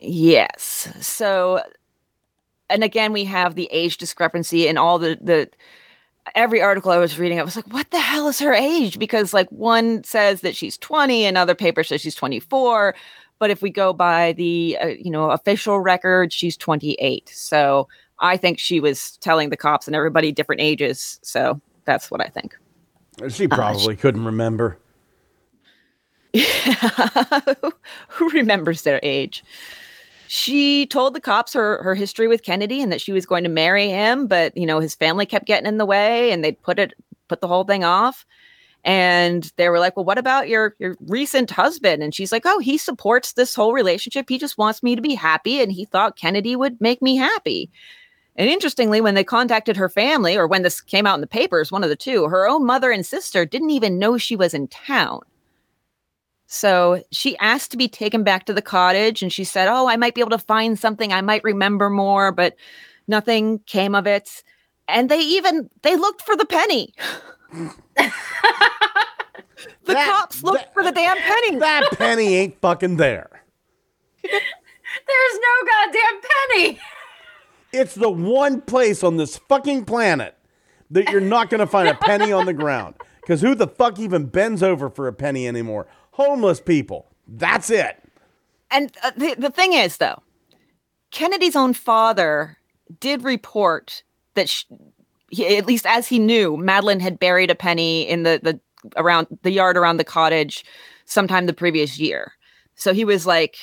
[0.01, 0.89] Yes.
[1.01, 1.61] So
[2.71, 5.51] and again we have the age discrepancy in all the the
[6.35, 9.35] every article I was reading I was like what the hell is her age because
[9.35, 12.95] like one says that she's 20 another paper says she's 24
[13.39, 17.89] but if we go by the uh, you know official record she's 28 so
[18.21, 22.29] I think she was telling the cops and everybody different ages so that's what I
[22.29, 22.57] think
[23.29, 24.79] She probably couldn't remember.
[28.09, 29.43] who remembers their age?
[30.29, 33.51] She told the cops her her history with Kennedy and that she was going to
[33.51, 36.79] marry him but you know his family kept getting in the way and they put
[36.79, 36.95] it
[37.27, 38.25] put the whole thing off.
[38.85, 42.05] And they were like well what about your your recent husband?
[42.05, 44.29] And she's like oh he supports this whole relationship.
[44.29, 47.69] He just wants me to be happy and he thought Kennedy would make me happy.
[48.37, 51.73] And interestingly when they contacted her family or when this came out in the papers
[51.73, 54.69] one of the two her own mother and sister didn't even know she was in
[54.69, 55.23] town
[56.53, 59.97] so she asked to be taken back to the cottage and she said, Oh, I
[59.97, 61.13] might be able to find something.
[61.13, 62.57] I might remember more, but
[63.07, 64.43] nothing came of it.
[64.89, 66.93] And they even they looked for the penny.
[67.55, 68.13] the
[69.87, 71.57] That- cops looked that- for the damn penny.
[71.61, 73.45] That penny ain't fucking there.
[74.25, 76.81] There's no goddamn penny.
[77.73, 80.37] It's the one place on this fucking planet
[80.91, 82.97] that you're not going to find a penny on the ground.
[83.21, 85.87] Because who the fuck even bends over for a penny anymore?
[86.21, 87.07] Homeless people.
[87.27, 88.03] That's it.
[88.71, 90.23] And uh, the, the thing is, though,
[91.11, 92.59] Kennedy's own father
[93.01, 94.03] did report
[94.35, 94.65] that, sh
[95.31, 98.61] he, at least as he knew, Madeline had buried a penny in the, the
[98.97, 100.65] around the yard around the cottage
[101.07, 102.33] sometime the previous year.
[102.75, 103.57] So he was like,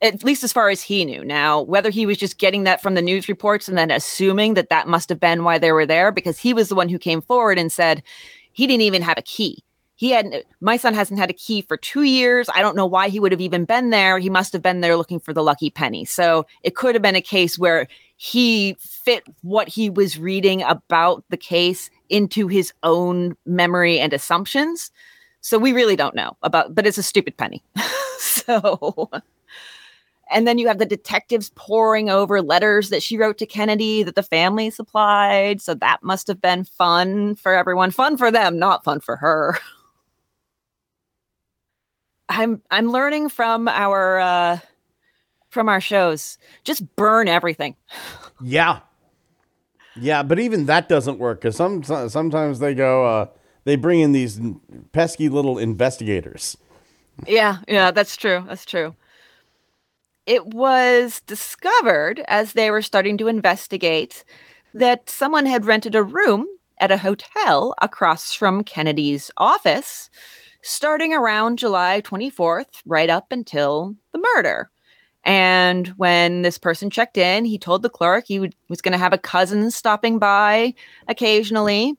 [0.00, 1.24] at least as far as he knew.
[1.24, 4.70] Now, whether he was just getting that from the news reports and then assuming that
[4.70, 7.22] that must have been why they were there, because he was the one who came
[7.22, 8.02] forward and said
[8.52, 9.64] he didn't even have a key
[9.98, 13.08] he had my son hasn't had a key for two years i don't know why
[13.08, 15.68] he would have even been there he must have been there looking for the lucky
[15.68, 20.62] penny so it could have been a case where he fit what he was reading
[20.62, 24.90] about the case into his own memory and assumptions
[25.40, 27.62] so we really don't know about but it's a stupid penny
[28.18, 29.10] so
[30.30, 34.14] and then you have the detectives poring over letters that she wrote to Kennedy that
[34.14, 35.62] the family supplied.
[35.62, 37.90] So that must have been fun for everyone.
[37.90, 39.58] Fun for them, not fun for her.
[42.28, 44.58] I'm I'm learning from our uh
[45.50, 46.38] from our shows.
[46.64, 47.76] Just burn everything.
[48.40, 48.82] Yeah.
[49.96, 53.26] Yeah, but even that doesn't work because some, sometimes they go, uh,
[53.64, 54.40] they bring in these
[54.92, 56.56] pesky little investigators.
[57.26, 58.44] Yeah, yeah, that's true.
[58.46, 58.94] That's true.
[60.24, 64.22] It was discovered as they were starting to investigate
[64.72, 66.46] that someone had rented a room
[66.78, 70.10] at a hotel across from Kennedy's office
[70.68, 74.70] starting around July 24th, right up until the murder.
[75.24, 78.98] And when this person checked in, he told the clerk he would, was going to
[78.98, 80.74] have a cousin stopping by
[81.06, 81.94] occasionally.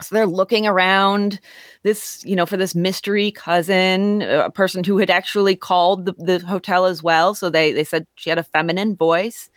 [0.00, 1.40] So they're looking around
[1.82, 6.38] this, you know, for this mystery cousin, a person who had actually called the, the
[6.46, 7.34] hotel as well.
[7.34, 9.50] So they they said she had a feminine voice.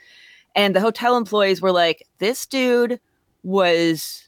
[0.54, 3.00] And the hotel employees were like, this dude
[3.44, 4.28] was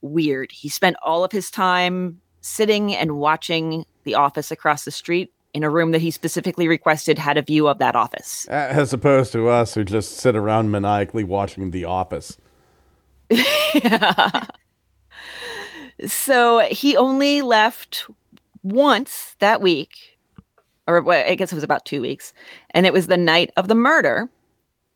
[0.00, 0.50] weird.
[0.50, 5.62] He spent all of his time sitting and watching the office across the street in
[5.62, 8.46] a room that he specifically requested had a view of that office.
[8.46, 12.36] As opposed to us who just sit around maniacally watching The Office.
[13.30, 14.46] yeah.
[16.06, 18.06] So he only left
[18.62, 20.18] once that week,
[20.88, 22.32] or well, I guess it was about two weeks,
[22.70, 24.28] and it was the night of the murder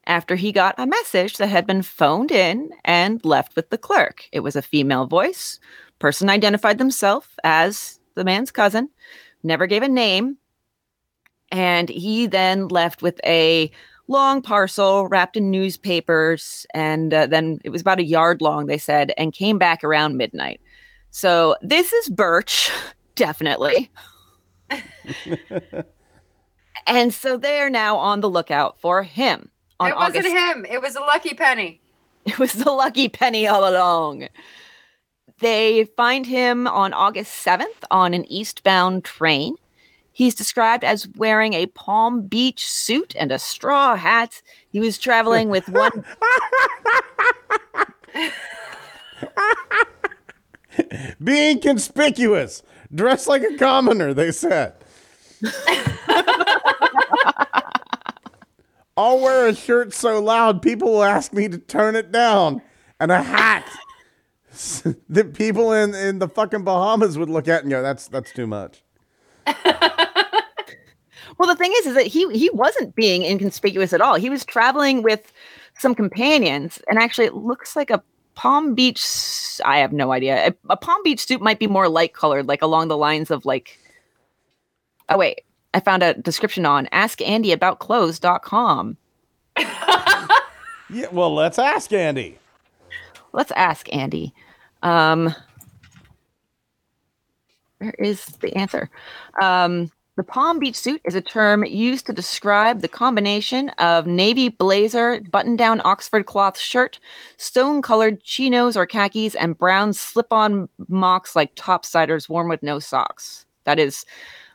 [0.07, 4.29] after he got a message that had been phoned in and left with the clerk.
[4.33, 5.61] It was a female voice.
[5.99, 8.89] Person identified themselves as the man's cousin,
[9.43, 10.37] never gave a name.
[11.53, 13.71] And he then left with a
[14.09, 16.67] long parcel wrapped in newspapers.
[16.75, 20.17] And uh, then it was about a yard long, they said, and came back around
[20.17, 20.61] midnight.
[21.11, 22.71] So this is Burch,
[23.15, 23.91] definitely.
[26.87, 29.51] and so they're now on the lookout for him.
[29.81, 30.67] On it wasn't August- him.
[30.69, 31.81] It was a lucky penny.
[32.27, 34.27] It was the lucky penny all along.
[35.41, 39.57] They find him on August 7th on an eastbound train.
[40.13, 44.41] He's described as wearing a Palm Beach suit and a straw hat.
[44.71, 46.07] He was traveling with one.
[51.23, 52.63] Being conspicuous,
[52.95, 54.73] dressed like a commoner, they said.
[58.97, 62.63] I'll wear a shirt so loud people will ask me to turn it down,
[62.99, 63.69] and a hat
[65.09, 68.47] that people in, in the fucking Bahamas would look at and go, "That's that's too
[68.47, 68.83] much."
[71.39, 74.15] Well, the thing is, is that he he wasn't being inconspicuous at all.
[74.15, 75.31] He was traveling with
[75.79, 78.03] some companions, and actually, it looks like a
[78.35, 79.05] Palm Beach.
[79.63, 80.47] I have no idea.
[80.47, 83.45] A, a Palm Beach suit might be more light colored, like along the lines of
[83.45, 83.79] like.
[85.11, 85.43] Oh wait,
[85.75, 88.97] I found a description on AskAndyAboutClothes.com.
[90.89, 92.39] Yeah, well, let's ask Andy.
[93.33, 94.33] Let's ask Andy.
[94.83, 95.35] Um,
[97.79, 98.91] where is the answer?
[99.41, 104.49] Um, the Palm Beach suit is a term used to describe the combination of navy
[104.49, 106.99] blazer, button down Oxford cloth shirt,
[107.37, 112.79] stone colored chinos or khakis, and brown slip on mocks like topsiders worn with no
[112.79, 113.45] socks.
[113.65, 114.07] That is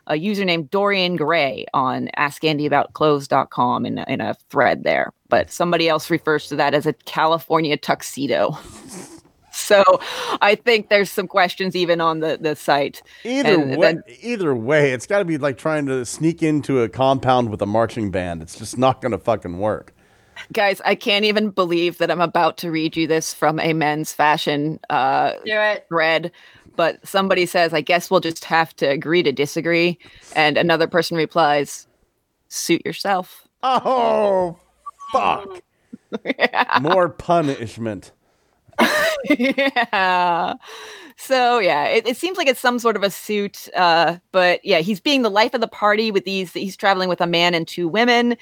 [0.08, 5.12] a user named Dorian Gray on AskAndyAboutClothes.com in, in a thread there.
[5.28, 8.58] But somebody else refers to that as a California tuxedo.
[9.72, 10.00] so
[10.40, 13.02] I think there's some questions even on the, the site.
[13.24, 16.80] Either And way, then- either way, it's got to be like trying to sneak into
[16.80, 18.42] a compound with a marching band.
[18.42, 19.94] It's just not going to fucking work.
[20.52, 24.12] Guys, I can't even believe that I'm about to read you this from a men's
[24.12, 26.32] fashion uh, Do thread.
[26.74, 29.98] But somebody says, I guess we'll just have to agree to disagree.
[30.34, 31.86] And another person replies,
[32.48, 33.46] suit yourself.
[33.62, 34.58] Oh,
[35.12, 35.60] fuck!
[36.80, 38.12] More punishment.
[39.38, 40.54] yeah.
[41.16, 43.68] So yeah, it, it seems like it's some sort of a suit.
[43.76, 46.52] Uh, but yeah, he's being the life of the party with these.
[46.52, 48.36] He's traveling with a man and two women.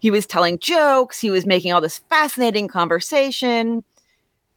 [0.00, 1.20] He was telling jokes.
[1.20, 3.82] He was making all this fascinating conversation.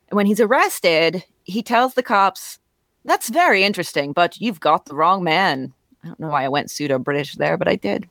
[0.10, 2.60] When he's arrested, he tells the cops,
[3.06, 6.70] "That's very interesting, but you've got the wrong man." I don't know why I went
[6.70, 8.08] pseudo British there, but I did.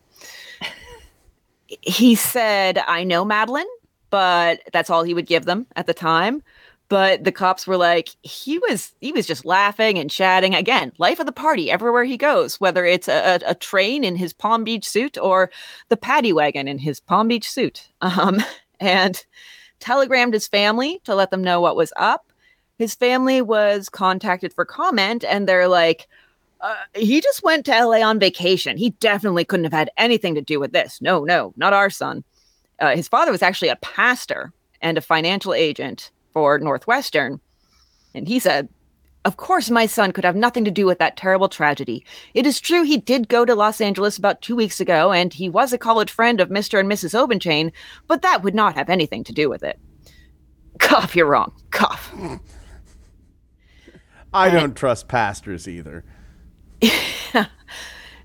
[1.69, 3.67] he said, "I know Madeline."
[4.11, 6.43] But that's all he would give them at the time
[6.93, 11.19] but the cops were like he was he was just laughing and chatting again life
[11.19, 14.87] of the party everywhere he goes whether it's a, a, train in his palm beach
[14.87, 15.51] suit or
[15.89, 18.45] the paddy wagon in his palm beach suit um,
[18.79, 19.25] and
[19.81, 22.31] telegrammed his family to let them know what was up
[22.77, 26.07] his family was contacted for comment and they're like
[26.61, 28.77] uh, he just went to LA on vacation.
[28.77, 31.03] He definitely couldn't have had anything to do with this.
[31.03, 32.23] No, no, not our son.
[32.79, 37.41] Uh, his father was actually a pastor and a financial agent for Northwestern.
[38.15, 38.69] And he said,
[39.25, 42.05] Of course, my son could have nothing to do with that terrible tragedy.
[42.35, 45.49] It is true he did go to Los Angeles about two weeks ago, and he
[45.49, 46.81] was a college friend of Mr.
[46.81, 47.15] and Mrs.
[47.15, 47.73] Obenchain,
[48.07, 49.79] but that would not have anything to do with it.
[50.79, 51.53] Cough, you're wrong.
[51.71, 52.13] Cough.
[54.35, 56.05] I don't trust pastors either.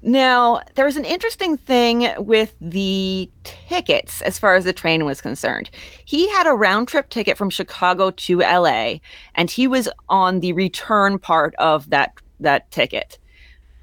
[0.02, 5.22] Now, there was an interesting thing with the tickets as far as the train was
[5.22, 5.70] concerned.
[6.06, 8.96] He had a round trip ticket from Chicago to LA,
[9.36, 13.18] and he was on the return part of that, that ticket.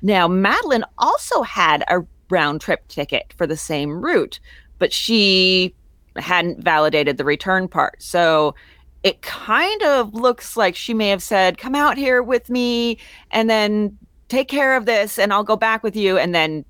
[0.03, 2.00] Now, Madeline also had a
[2.31, 4.38] round trip ticket for the same route,
[4.79, 5.75] but she
[6.17, 8.02] hadn't validated the return part.
[8.02, 8.54] So
[9.02, 12.98] it kind of looks like she may have said, Come out here with me,
[13.31, 13.98] and then
[14.35, 16.65] take care of this and I'll go back with you and then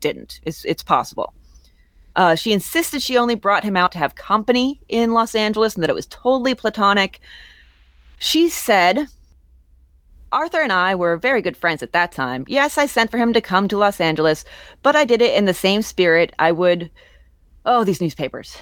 [0.00, 0.40] didn't.
[0.42, 1.32] It's it's possible.
[2.16, 5.82] Uh, she insisted she only brought him out to have company in Los Angeles and
[5.82, 7.20] that it was totally platonic.
[8.18, 9.06] She said
[10.30, 12.44] Arthur and I were very good friends at that time.
[12.48, 14.44] Yes, I sent for him to come to Los Angeles,
[14.82, 16.90] but I did it in the same spirit I would.
[17.64, 18.58] Oh, these newspapers.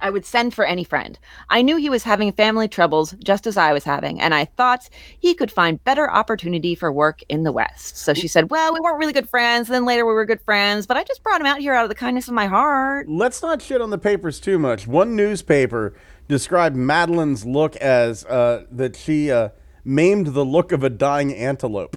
[0.00, 1.18] I would send for any friend.
[1.50, 4.88] I knew he was having family troubles just as I was having, and I thought
[5.18, 7.96] he could find better opportunity for work in the West.
[7.96, 9.68] So she said, Well, we weren't really good friends.
[9.68, 11.84] And Then later we were good friends, but I just brought him out here out
[11.84, 13.08] of the kindness of my heart.
[13.08, 14.86] Let's not shit on the papers too much.
[14.86, 15.94] One newspaper
[16.28, 19.50] described Madeline's look as uh, that she uh,
[19.84, 21.96] maimed the look of a dying antelope.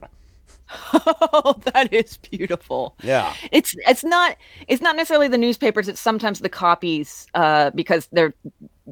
[1.34, 2.96] Oh, that is beautiful.
[3.04, 3.34] Yeah.
[3.52, 4.36] It's it's not
[4.68, 5.88] it's not necessarily the newspapers.
[5.88, 8.34] It's sometimes the copies uh, because they're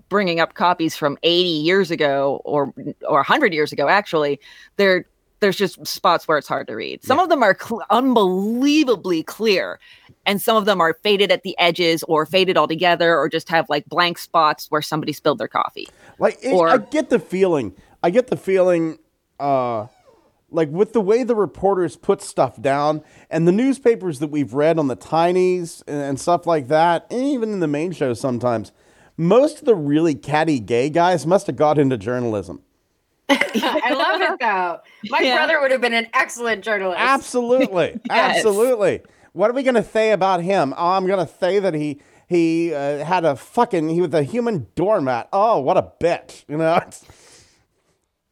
[0.08, 2.74] bringing up copies from 80 years ago or
[3.08, 3.88] or 100 years ago.
[3.90, 4.40] Actually,
[4.78, 5.06] they're
[5.42, 7.04] there's just spots where it's hard to read.
[7.04, 9.80] Some of them are cl- unbelievably clear,
[10.26, 13.70] and some of them are faded at the edges or faded altogether, or just have
[13.70, 15.88] like blank spots where somebody spilled their coffee.
[16.20, 17.74] Like it, Or- I get the feeling.
[18.04, 18.98] I get the feeling.
[19.40, 19.88] Uh,
[20.52, 24.78] like with the way the reporters put stuff down and the newspapers that we've read
[24.80, 28.72] on the tinies and, and stuff like that, and even in the main show sometimes,
[29.18, 32.62] most of the really catty gay guys must have got into journalism.
[33.32, 34.80] I love it though.
[35.10, 35.36] My Yeah.
[35.38, 37.00] brother would have been an excellent journalist.
[37.00, 39.02] Absolutely, absolutely.
[39.34, 40.74] What are we gonna say about him?
[40.78, 44.68] Oh, I'm gonna say that he he uh, had a fucking he was a human
[44.76, 45.30] doormat.
[45.32, 46.44] Oh, what a bitch!
[46.48, 46.80] You know.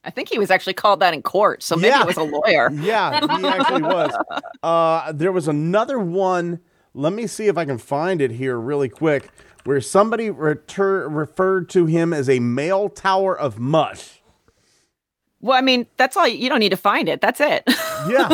[0.08, 2.02] I think he was actually called that in court, so maybe Yeah.
[2.02, 2.72] it was a lawyer.
[2.74, 4.12] Yeah, he actually was.
[4.64, 6.60] Uh, there was another one.
[6.94, 9.30] Let me see if I can find it here really quick,
[9.66, 14.22] where somebody retur- referred to him as a male tower of mush.
[15.42, 16.28] Well, I mean, that's all.
[16.28, 17.22] You don't need to find it.
[17.22, 17.64] That's it.
[18.10, 18.34] Yeah,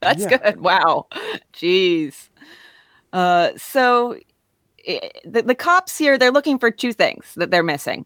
[0.00, 0.38] That's Yeah.
[0.38, 0.60] good.
[0.60, 1.06] Wow.
[1.52, 2.28] Jeez.
[3.12, 4.16] Uh, so
[4.88, 8.04] i- the, the cops here, they're looking for two things that they're missing.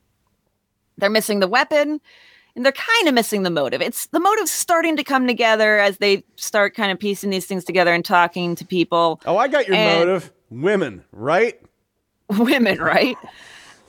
[0.98, 2.00] They're missing the weapon
[2.58, 3.80] and they're kind of missing the motive.
[3.80, 7.62] It's the motive's starting to come together as they start kind of piecing these things
[7.64, 9.20] together and talking to people.
[9.26, 10.32] Oh, I got your And- motive.
[10.50, 11.60] Women, right?
[12.36, 13.16] women, right?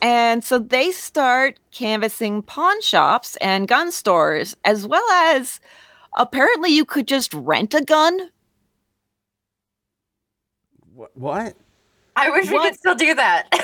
[0.03, 5.59] And so they start canvassing pawn shops and gun stores, as well as
[6.15, 8.29] apparently you could just rent a gun.
[10.95, 11.55] Wh- What?
[12.15, 13.47] I wish we could still do that.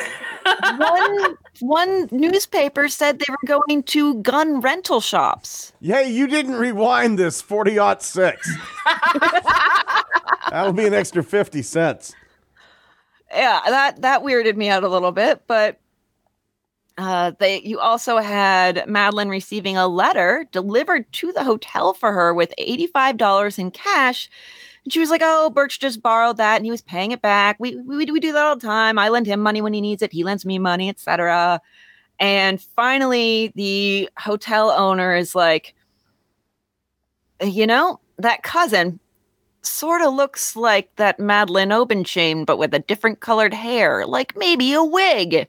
[0.78, 5.74] one one newspaper said they were going to gun rental shops.
[5.82, 8.50] Hey, you didn't rewind this 40 aught six.
[10.50, 12.14] That'll be an extra 50 cents.
[13.32, 15.80] Yeah, that that weirded me out a little bit, but
[16.98, 22.34] uh, they you also had Madeline receiving a letter delivered to the hotel for her
[22.34, 24.30] with eighty five dollars in cash.
[24.86, 27.58] And she was like, "Oh, Burch just borrowed that, and he was paying it back.
[27.60, 28.98] We we we do that all the time.
[29.00, 30.14] I lend him money when he needs it.
[30.14, 31.62] He lends me money, etc."
[32.20, 35.74] And finally, the hotel owner is like,
[37.42, 39.00] "You know, that cousin
[39.64, 44.74] sort of looks like that Madeline Obenchain, but with a different colored hair, like maybe
[44.74, 45.48] a wig.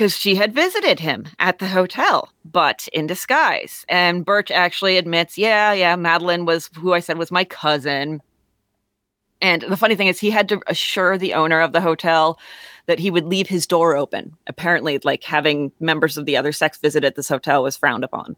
[0.00, 3.84] Because she had visited him at the hotel, but in disguise.
[3.86, 8.22] And Burch actually admits, yeah, yeah, Madeline was who I said was my cousin.
[9.42, 12.38] And the funny thing is, he had to assure the owner of the hotel
[12.86, 14.34] that he would leave his door open.
[14.46, 18.36] Apparently, like having members of the other sex visit at this hotel was frowned upon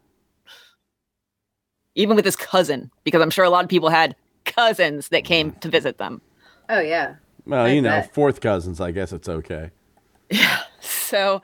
[1.95, 5.53] even with his cousin, because I'm sure a lot of people had cousins that came
[5.61, 6.21] to visit them.
[6.67, 7.15] oh yeah.
[7.45, 8.13] Well, I you know, bet.
[8.13, 9.71] fourth cousins, I guess it's okay.
[11.13, 11.41] So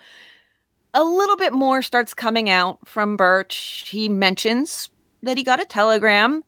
[0.95, 3.85] a little bit more starts coming out from Burch.
[3.87, 4.89] He mentions
[5.21, 6.43] that he got a telegram,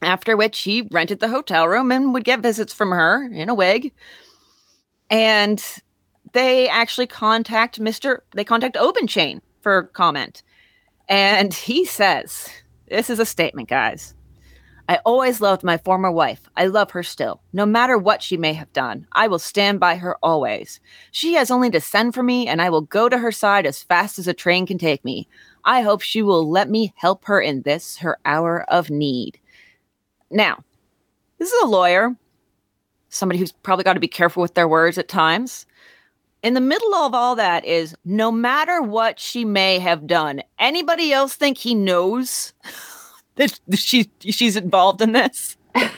[0.00, 3.54] after which he rented the hotel room and would get visits from her in a
[3.54, 3.92] wig.
[5.10, 5.62] And
[6.32, 8.20] they actually contact Mr.
[8.32, 10.42] They contact Obenchain for comment.
[11.08, 12.48] And he says,
[12.88, 14.14] This is a statement, guys.
[14.90, 16.50] I always loved my former wife.
[16.56, 17.40] I love her still.
[17.52, 20.80] No matter what she may have done, I will stand by her always.
[21.12, 23.84] She has only to send for me, and I will go to her side as
[23.84, 25.28] fast as a train can take me.
[25.64, 29.38] I hope she will let me help her in this, her hour of need.
[30.28, 30.64] Now,
[31.38, 32.16] this is a lawyer,
[33.10, 35.66] somebody who's probably got to be careful with their words at times.
[36.42, 41.12] In the middle of all that is no matter what she may have done, anybody
[41.12, 42.54] else think he knows
[43.40, 45.56] that she she's involved in this?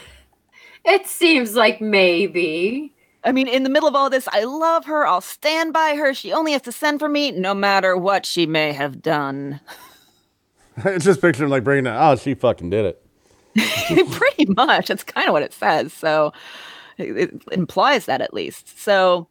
[0.85, 2.93] It seems like maybe.
[3.25, 5.07] I mean, in the middle of all this, I love her.
[5.07, 6.13] I'll stand by her.
[6.13, 9.61] She only has to send for me, no matter what she may have done.
[10.79, 11.97] It's just picturing like bringing it.
[11.97, 13.07] Oh, she fucking did it.
[14.11, 14.89] Pretty much.
[14.89, 15.93] That's kind of what it says.
[15.93, 16.33] So
[16.99, 18.81] it, it implies that at least.
[18.81, 19.29] So,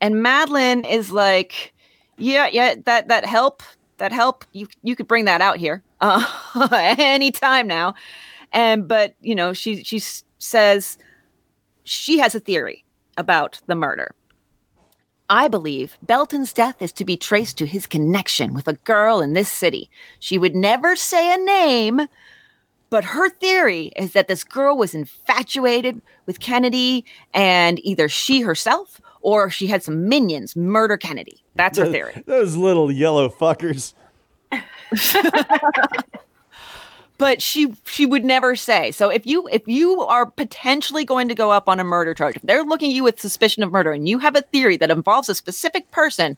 [0.00, 1.74] and Madeline is like,
[2.16, 3.62] yeah, yeah, that that help,
[3.98, 5.82] that help, you you could bring that out here.
[6.54, 7.94] uh, anytime now.
[8.52, 10.00] And but you know, she she
[10.38, 10.98] says
[11.84, 12.84] she has a theory
[13.16, 14.14] about the murder.
[15.30, 19.32] I believe Belton's death is to be traced to his connection with a girl in
[19.32, 19.90] this city.
[20.18, 22.08] She would never say a name,
[22.90, 29.00] but her theory is that this girl was infatuated with Kennedy and either she herself
[29.22, 31.42] or she had some minions murder Kennedy.
[31.54, 32.22] That's her theory.
[32.26, 33.94] Those little yellow fuckers.
[37.18, 41.34] but she she would never say so if you if you are potentially going to
[41.34, 43.92] go up on a murder charge if they're looking at you with suspicion of murder
[43.92, 46.36] and you have a theory that involves a specific person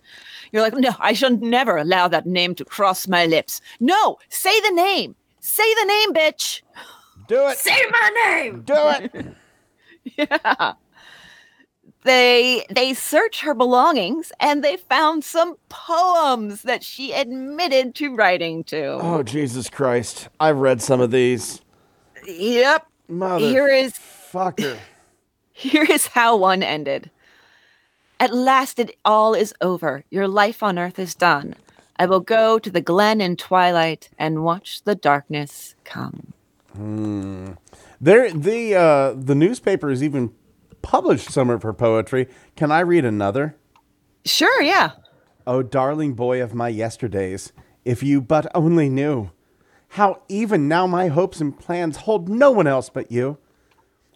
[0.52, 4.60] you're like no i shall never allow that name to cross my lips no say
[4.60, 6.62] the name say the name bitch
[7.28, 7.58] Do it.
[7.58, 8.62] Say my name.
[8.62, 9.26] Do it.
[10.30, 10.74] yeah
[12.06, 18.64] they they search her belongings and they found some poems that she admitted to writing
[18.64, 20.28] to Oh Jesus Christ!
[20.40, 21.60] I've read some of these.
[22.24, 24.78] yep Mother here is fucker.
[25.58, 27.10] Here is how one ended.
[28.20, 30.04] At last it all is over.
[30.10, 31.54] Your life on earth is done.
[31.98, 36.34] I will go to the glen in twilight and watch the darkness come.
[37.98, 40.34] There, the uh, the newspaper is even
[40.86, 42.28] published some of her poetry.
[42.54, 43.56] Can I read another?
[44.24, 44.92] Sure, yeah.
[45.44, 47.52] Oh, darling boy of my yesterdays,
[47.84, 49.32] if you but only knew
[49.88, 53.36] how even now my hopes and plans hold no one else but you.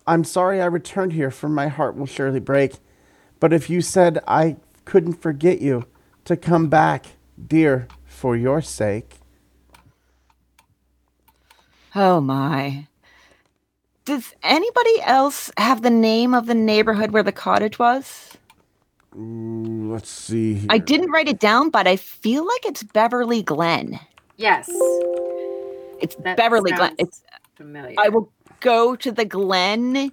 [0.06, 2.74] I'm sorry I returned here, for my heart will surely break.
[3.40, 5.86] But if you said I couldn't forget you,
[6.24, 7.06] to come back,
[7.44, 9.16] dear, for your sake.
[11.96, 12.86] Oh my.
[14.04, 18.30] Does anybody else have the name of the neighborhood where the cottage was?
[19.16, 20.54] Ooh, let's see.
[20.54, 20.66] Here.
[20.70, 23.98] I didn't write it down, but I feel like it's Beverly Glen.
[24.36, 24.68] Yes.
[26.00, 26.94] It's That Beverly Glen.
[26.98, 27.22] It's
[27.56, 27.96] familiar.
[27.98, 30.12] I will go to the Glen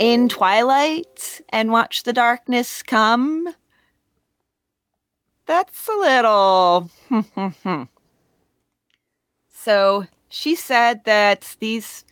[0.00, 3.54] in twilight and watch the darkness come.
[5.46, 6.90] That's a little.
[9.54, 12.04] so she said that these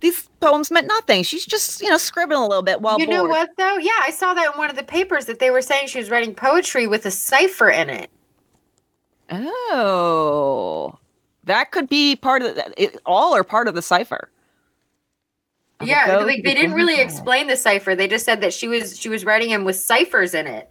[0.00, 1.22] these poems meant nothing.
[1.22, 3.76] She's just you know scribbling a little bit while you know what though?
[3.78, 6.10] Yeah, I saw that in one of the papers that they were saying she was
[6.10, 8.10] writing poetry with a cipher in it.
[9.30, 10.98] Oh,
[11.44, 14.30] that could be part of the, it, all or part of the cipher.
[15.80, 17.94] I Yeah, like they didn't really explain the cipher.
[17.94, 20.68] They just said that she was she was writing him with ciphers in it.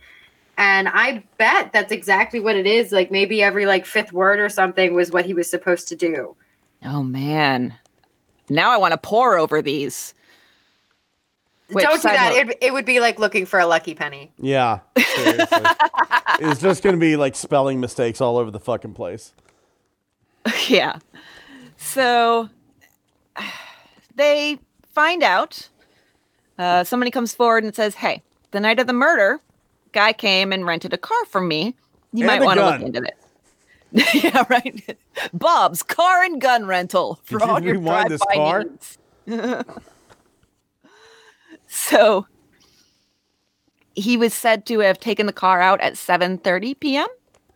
[0.57, 2.91] And I bet that's exactly what it is.
[2.91, 6.35] Like maybe every like fifth word or something was what he was supposed to do.
[6.83, 7.73] Oh man,
[8.49, 10.13] now I want to pour over these.
[11.71, 12.33] Which, Don't do that.
[12.33, 14.31] It, it would be like looking for a lucky penny.
[14.39, 19.33] Yeah, it's just going to be like spelling mistakes all over the fucking place.
[20.67, 20.97] yeah.
[21.77, 22.49] So
[24.15, 24.59] they
[24.93, 25.69] find out.
[26.57, 28.21] Uh, somebody comes forward and says, "Hey,
[28.51, 29.39] the night of the murder,
[29.93, 31.75] guy came and rented a car from me.
[32.11, 33.15] You And might want to look into it."
[34.13, 34.97] yeah, right.
[35.33, 38.65] Bob's car and gun rental for all your rewind this car?
[41.67, 42.27] so
[43.95, 47.07] he was said to have taken the car out at 7:30 p.m.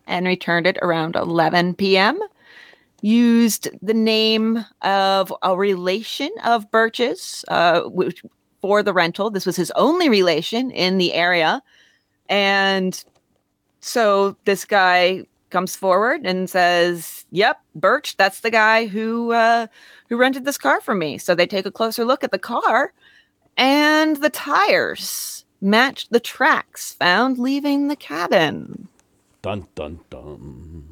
[0.08, 2.20] and returned it around 11 p.m.
[3.02, 8.24] Used the name of a relation of Burch's uh, which,
[8.62, 9.30] for the rental.
[9.30, 11.62] This was his only relation in the area,
[12.28, 13.04] and
[13.82, 19.68] so this guy comes forward and says, "Yep, Burch, that's the guy who uh,
[20.10, 22.92] who rented this car for me." So they take a closer look at the car,
[23.56, 28.90] and the tires matched the tracks found leaving the cabin.
[29.42, 30.90] Dun dun dun.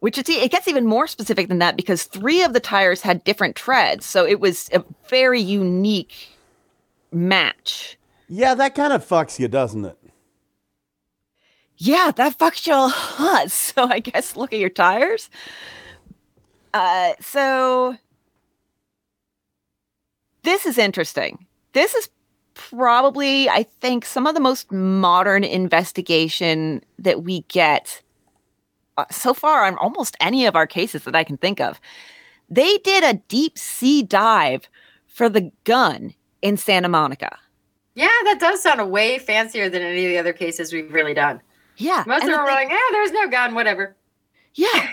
[0.00, 3.22] Which is, it gets even more specific than that because three of the tires had
[3.22, 6.30] different treads, so it was a very unique
[7.12, 7.98] match.
[8.28, 9.98] Yeah, that kind of fucks you, doesn't it?
[11.82, 13.50] Yeah, that fucks you a lot.
[13.50, 15.30] So I guess look at your tires.
[16.74, 17.96] Uh, so
[20.42, 21.46] this is interesting.
[21.72, 22.10] This is
[22.52, 28.02] probably, I think, some of the most modern investigation that we get
[28.98, 31.80] uh, so far on almost any of our cases that I can think of.
[32.50, 34.68] They did a deep sea dive
[35.06, 36.12] for the gun
[36.42, 37.38] in Santa Monica.
[37.94, 41.40] Yeah, that does sound way fancier than any of the other cases we've really done.
[41.80, 42.04] Yeah.
[42.06, 43.96] Most and of them were thing- like, "Yeah, there's no gun, whatever."
[44.54, 44.88] Yeah.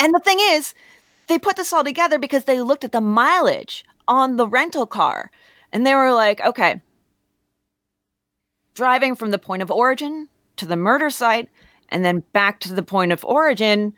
[0.00, 0.74] and the thing is,
[1.26, 5.30] they put this all together because they looked at the mileage on the rental car
[5.72, 6.80] and they were like, okay,
[8.74, 11.48] driving from the point of origin to the murder site
[11.90, 13.92] and then back to the point of origin,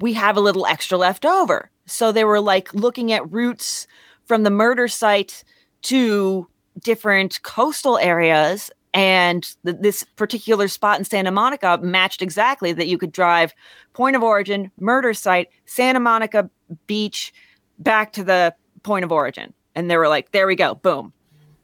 [0.00, 1.70] we have a little extra left over.
[1.86, 3.86] So they were like looking at routes
[4.26, 5.44] from the murder site
[5.82, 6.46] to
[6.82, 8.70] different coastal areas.
[8.94, 13.54] And th- this particular spot in Santa Monica matched exactly that you could drive
[13.92, 16.50] point of origin, murder site, Santa Monica
[16.86, 17.32] Beach,
[17.78, 19.52] back to the point of origin.
[19.74, 21.12] And they were like, there we go, boom.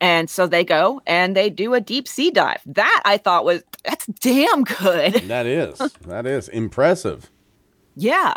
[0.01, 2.61] And so they go and they do a deep sea dive.
[2.67, 5.15] That I thought was that's damn good.
[5.29, 5.79] That is.
[6.07, 7.31] that is impressive.
[7.97, 8.35] Yeah.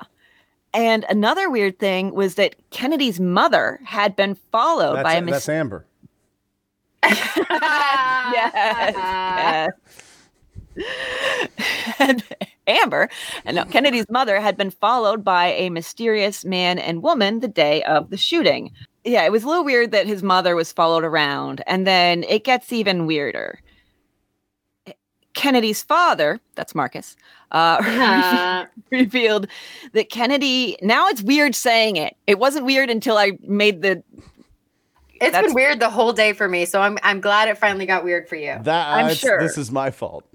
[0.74, 5.50] And another weird thing was that Kennedy's mother had been followed That's, by a that's
[5.50, 5.87] Amber.
[8.34, 9.70] yes,
[12.68, 13.10] Amber,
[13.46, 17.84] and no, Kennedy's mother had been followed by a mysterious man and woman the day
[17.84, 18.72] of the shooting.
[19.04, 22.44] Yeah, it was a little weird that his mother was followed around, and then it
[22.44, 23.60] gets even weirder.
[25.34, 27.16] Kennedy's father, that's Marcus,
[27.52, 29.48] uh, revealed
[29.94, 30.78] that Kennedy.
[30.82, 32.18] Now it's weird saying it.
[32.26, 34.04] It wasn't weird until I made the.
[35.22, 37.86] It's That's- been weird the whole day for me, so I'm I'm glad it finally
[37.86, 38.58] got weird for you.
[38.62, 39.40] That I'm sure.
[39.42, 40.26] this is my fault.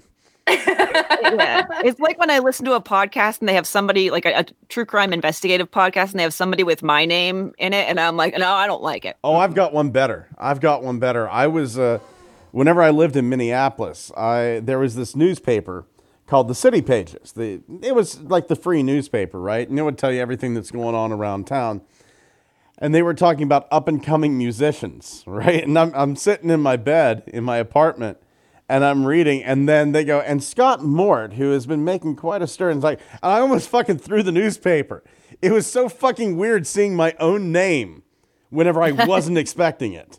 [0.48, 1.66] Yeah.
[1.84, 4.46] it's like when I listen to a podcast and they have somebody like a, a
[4.68, 8.16] true crime investigative podcast and they have somebody with my name in it, and I'm
[8.16, 9.16] like, no, I don't like it.
[9.22, 10.28] Oh, I've got one better.
[10.38, 11.28] I've got one better.
[11.28, 12.00] I was, uh,
[12.50, 15.86] whenever I lived in Minneapolis, I there was this newspaper
[16.26, 17.32] called the City Pages.
[17.32, 19.68] The it was like the free newspaper, right?
[19.68, 21.82] And it would tell you everything that's going on around town.
[22.82, 25.62] And they were talking about up and coming musicians, right?
[25.62, 28.18] And I'm I'm sitting in my bed in my apartment.
[28.68, 32.40] And I'm reading, and then they go, and Scott Mort, who has been making quite
[32.40, 35.04] a stir, and like, I almost fucking threw the newspaper.
[35.42, 38.02] It was so fucking weird seeing my own name
[38.48, 40.18] whenever I wasn't expecting it.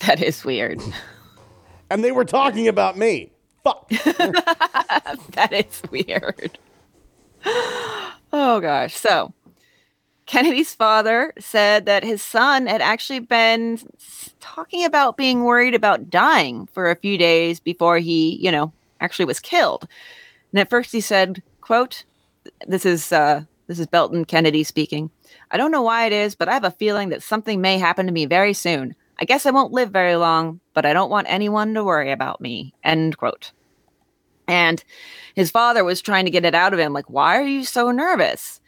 [0.00, 0.80] That is weird.
[1.90, 3.30] And they were talking about me.
[3.62, 3.88] Fuck.
[3.90, 6.58] that is weird.
[8.32, 8.96] Oh gosh.
[8.96, 9.32] So
[10.26, 13.78] Kennedy's father said that his son had actually been
[14.40, 19.26] talking about being worried about dying for a few days before he, you know, actually
[19.26, 19.86] was killed.
[20.52, 22.04] And at first he said, quote,
[22.66, 25.10] this is uh this is Belton Kennedy speaking.
[25.50, 28.06] I don't know why it is, but I have a feeling that something may happen
[28.06, 28.94] to me very soon.
[29.18, 32.40] I guess I won't live very long, but I don't want anyone to worry about
[32.40, 32.74] me.
[32.82, 33.52] End quote.
[34.46, 34.84] And
[35.34, 37.90] his father was trying to get it out of him, like, why are you so
[37.90, 38.60] nervous?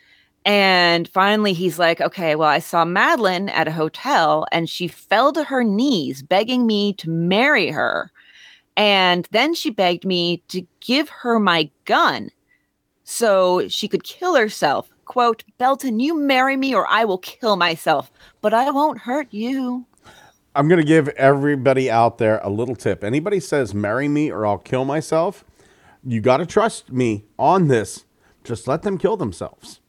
[0.46, 5.32] And finally, he's like, okay, well, I saw Madeline at a hotel and she fell
[5.32, 8.12] to her knees begging me to marry her.
[8.76, 12.30] And then she begged me to give her my gun
[13.02, 14.88] so she could kill herself.
[15.04, 19.84] Quote, Belton, you marry me or I will kill myself, but I won't hurt you.
[20.54, 23.02] I'm going to give everybody out there a little tip.
[23.02, 25.44] Anybody says, marry me or I'll kill myself,
[26.04, 28.04] you got to trust me on this.
[28.44, 29.80] Just let them kill themselves.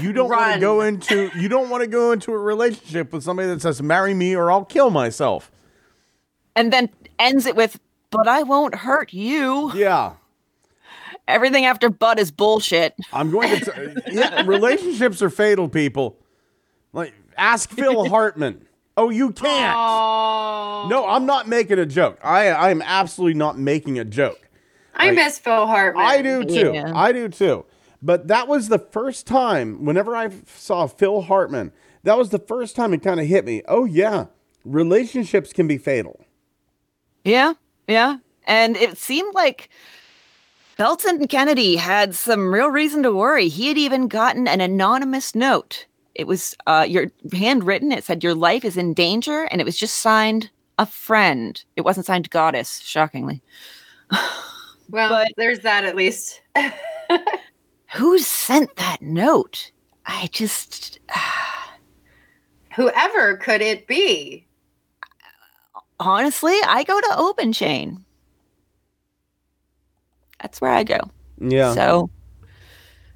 [0.00, 3.22] You don't want to go into you don't want to go into a relationship with
[3.24, 5.50] somebody that says marry me or I'll kill myself.
[6.54, 6.88] And then
[7.18, 9.72] ends it with, but I won't hurt you.
[9.74, 10.14] Yeah.
[11.28, 12.94] Everything after but is bullshit.
[13.12, 13.64] I'm going to
[14.00, 16.16] t- yeah, relationships are fatal people.
[16.92, 18.66] Like ask Phil Hartman.
[18.96, 19.74] Oh, you can't.
[19.76, 22.18] Oh, No, I'm not making a joke.
[22.22, 24.48] I I am absolutely not making a joke.
[24.94, 26.04] I miss Phil Hartman.
[26.06, 26.72] I do too.
[26.72, 26.92] Yeah.
[26.94, 27.64] I do too.
[28.06, 31.72] But that was the first time, whenever I saw Phil Hartman,
[32.04, 33.62] that was the first time it kind of hit me.
[33.66, 34.26] Oh, yeah,
[34.64, 36.24] relationships can be fatal.
[37.24, 37.54] Yeah,
[37.88, 38.18] yeah.
[38.46, 39.70] And it seemed like
[40.78, 43.48] Belton Kennedy had some real reason to worry.
[43.48, 45.84] He had even gotten an anonymous note.
[46.14, 47.90] It was uh, your handwritten.
[47.90, 50.48] It said your life is in danger, and it was just signed
[50.78, 51.60] a friend.
[51.74, 53.42] It wasn't signed goddess, shockingly.
[54.88, 56.40] Well, But- there's that at least.
[57.94, 59.70] Who sent that note?
[60.04, 60.98] I just
[62.74, 64.46] Whoever could it be?
[66.00, 68.02] honestly, I go to Obenchain.
[70.40, 70.98] That's where I go.
[71.38, 71.74] Yeah.
[71.74, 72.10] So,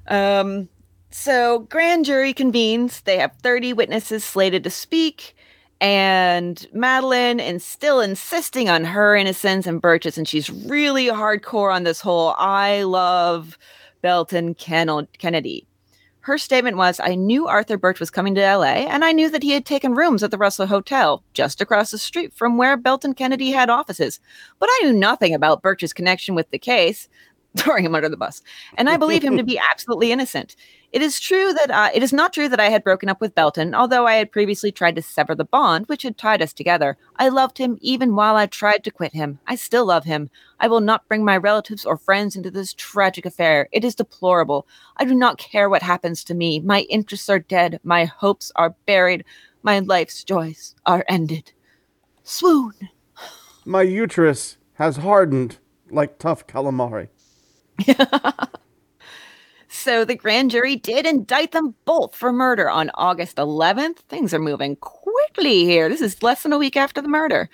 [0.07, 0.67] um,
[1.11, 3.01] so grand jury convenes.
[3.01, 5.35] They have 30 witnesses slated to speak,
[5.79, 11.83] and Madeline is still insisting on her innocence and Burch's, and she's really hardcore on
[11.83, 13.57] this whole I love
[14.01, 15.65] Belton Kennedy.
[16.21, 19.41] Her statement was I knew Arthur Burch was coming to LA, and I knew that
[19.41, 23.15] he had taken rooms at the Russell Hotel, just across the street from where Belton
[23.15, 24.19] Kennedy had offices.
[24.59, 27.09] But I knew nothing about Burch's connection with the case.
[27.57, 28.41] throwing him under the bus.
[28.75, 30.55] And I believe him to be absolutely innocent.
[30.91, 33.35] It is true that uh, it is not true that I had broken up with
[33.35, 36.97] Belton, although I had previously tried to sever the bond which had tied us together.
[37.15, 39.39] I loved him even while I tried to quit him.
[39.47, 40.29] I still love him.
[40.59, 43.69] I will not bring my relatives or friends into this tragic affair.
[43.71, 44.67] It is deplorable.
[44.97, 46.59] I do not care what happens to me.
[46.59, 47.79] My interests are dead.
[47.83, 49.23] My hopes are buried.
[49.63, 51.53] My life's joys are ended.
[52.23, 52.73] Swoon.
[53.65, 57.09] My uterus has hardened like tough calamari.
[59.73, 63.99] So the grand jury did indict them both for murder on August 11th.
[64.09, 65.87] Things are moving quickly here.
[65.87, 67.49] This is less than a week after the murder.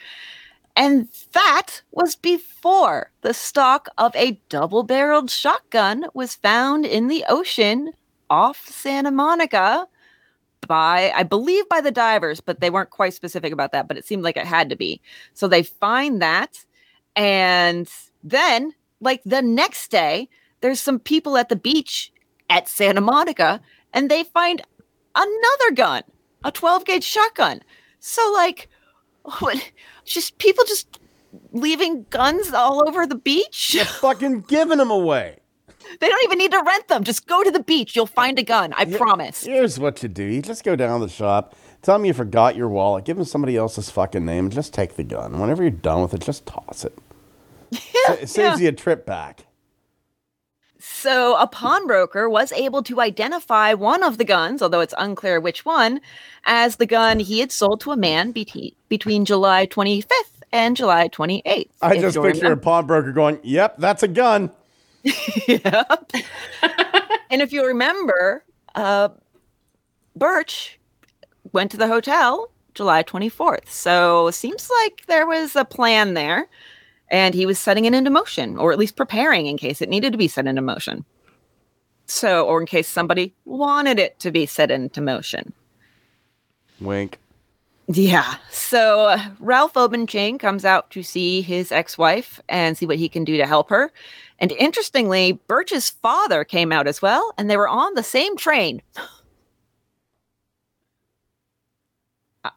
[0.76, 7.24] And that was before the stock of a double barreled shotgun was found in the
[7.30, 7.94] ocean
[8.32, 9.88] off Santa Monica
[10.68, 14.06] by, I believe, by the divers, but they weren't quite specific about that, but it
[14.06, 15.02] seemed like it had to be.
[15.34, 16.66] So they find that.
[17.16, 17.88] And
[18.24, 20.30] then, like the next day,
[20.62, 22.12] there's some people at the beach
[22.50, 23.62] at Santa Monica
[23.94, 24.62] and they find
[25.16, 26.04] another gun,
[26.44, 27.62] a 12 gauge shotgun.
[28.00, 28.70] So, like,
[29.40, 29.72] what,
[30.06, 31.00] just people just
[31.52, 33.74] leaving guns all over the beach?
[33.74, 35.40] You're fucking giving them away.
[36.00, 37.04] They don't even need to rent them.
[37.04, 37.96] Just go to the beach.
[37.96, 38.74] You'll find a gun.
[38.74, 39.46] I Yeah, promise.
[39.46, 40.24] Here's what you do.
[40.24, 43.26] You just go down to the shop, tell them you forgot your wallet, give them
[43.26, 45.40] somebody else's fucking name, and just take the gun.
[45.40, 46.98] Whenever you're done with it, just toss it.
[48.06, 49.46] Sa- it saves you a trip back.
[50.80, 55.66] So, a pawnbroker was able to identify one of the guns, although it's unclear which
[55.66, 56.02] one,
[56.46, 61.10] as the gun he had sold to a man bete- between July 25th and July
[61.10, 61.70] 28th.
[61.82, 64.52] I just picture a pawnbroker going, "Yep, that's a gun."
[65.48, 66.12] Yep.
[67.30, 68.44] and if you remember,
[68.76, 69.10] uh,
[70.16, 70.80] Burch
[71.54, 73.70] went to the hotel July 24th.
[73.70, 76.48] So, it seems like there was a plan there.
[77.10, 80.12] And he was setting it into motion, or at least preparing in case it needed
[80.12, 81.06] to be set into motion.
[82.06, 85.54] So, or in case somebody wanted it to be set into motion.
[86.80, 87.20] Wink.
[87.88, 88.36] Yeah.
[88.52, 93.24] So uh, Ralph Obenchain comes out to see his ex-wife and see what he can
[93.24, 93.92] do to help her.
[94.40, 98.82] And interestingly, Burch's father came out as well, and they were on the same train.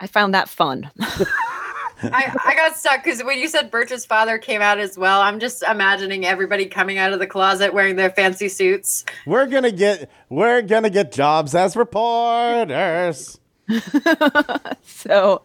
[0.00, 0.90] I found that fun.
[2.02, 5.40] I, I got stuck because when you said Burch's father came out as well, I'm
[5.40, 9.04] just imagining everybody coming out of the closet wearing their fancy suits.
[9.26, 13.38] We're gonna get we're gonna get jobs as reporters.
[14.82, 15.42] so,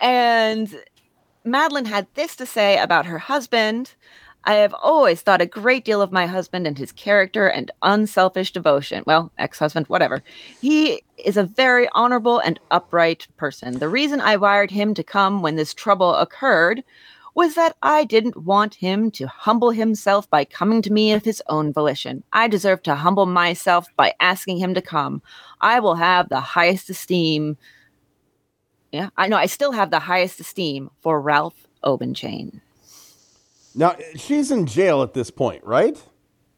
[0.00, 0.82] and
[1.44, 3.94] Madeline had this to say about her husband.
[4.44, 8.52] I have always thought a great deal of my husband and his character and unselfish
[8.52, 9.04] devotion.
[9.06, 10.22] Well, ex husband, whatever.
[10.60, 13.78] He is a very honorable and upright person.
[13.78, 16.82] The reason I wired him to come when this trouble occurred
[17.34, 21.42] was that I didn't want him to humble himself by coming to me of his
[21.48, 22.24] own volition.
[22.32, 25.22] I deserve to humble myself by asking him to come.
[25.60, 27.56] I will have the highest esteem.
[28.90, 29.36] Yeah, I know.
[29.36, 32.60] I still have the highest esteem for Ralph Obenchain.
[33.74, 35.96] Now she's in jail at this point, right?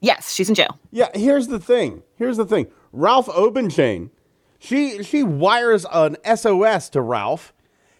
[0.00, 0.78] Yes, she's in jail.
[0.90, 2.02] Yeah, here's the thing.
[2.16, 2.66] Here's the thing.
[2.92, 4.10] Ralph Obenchain,
[4.58, 7.52] she she wires an SOS to Ralph.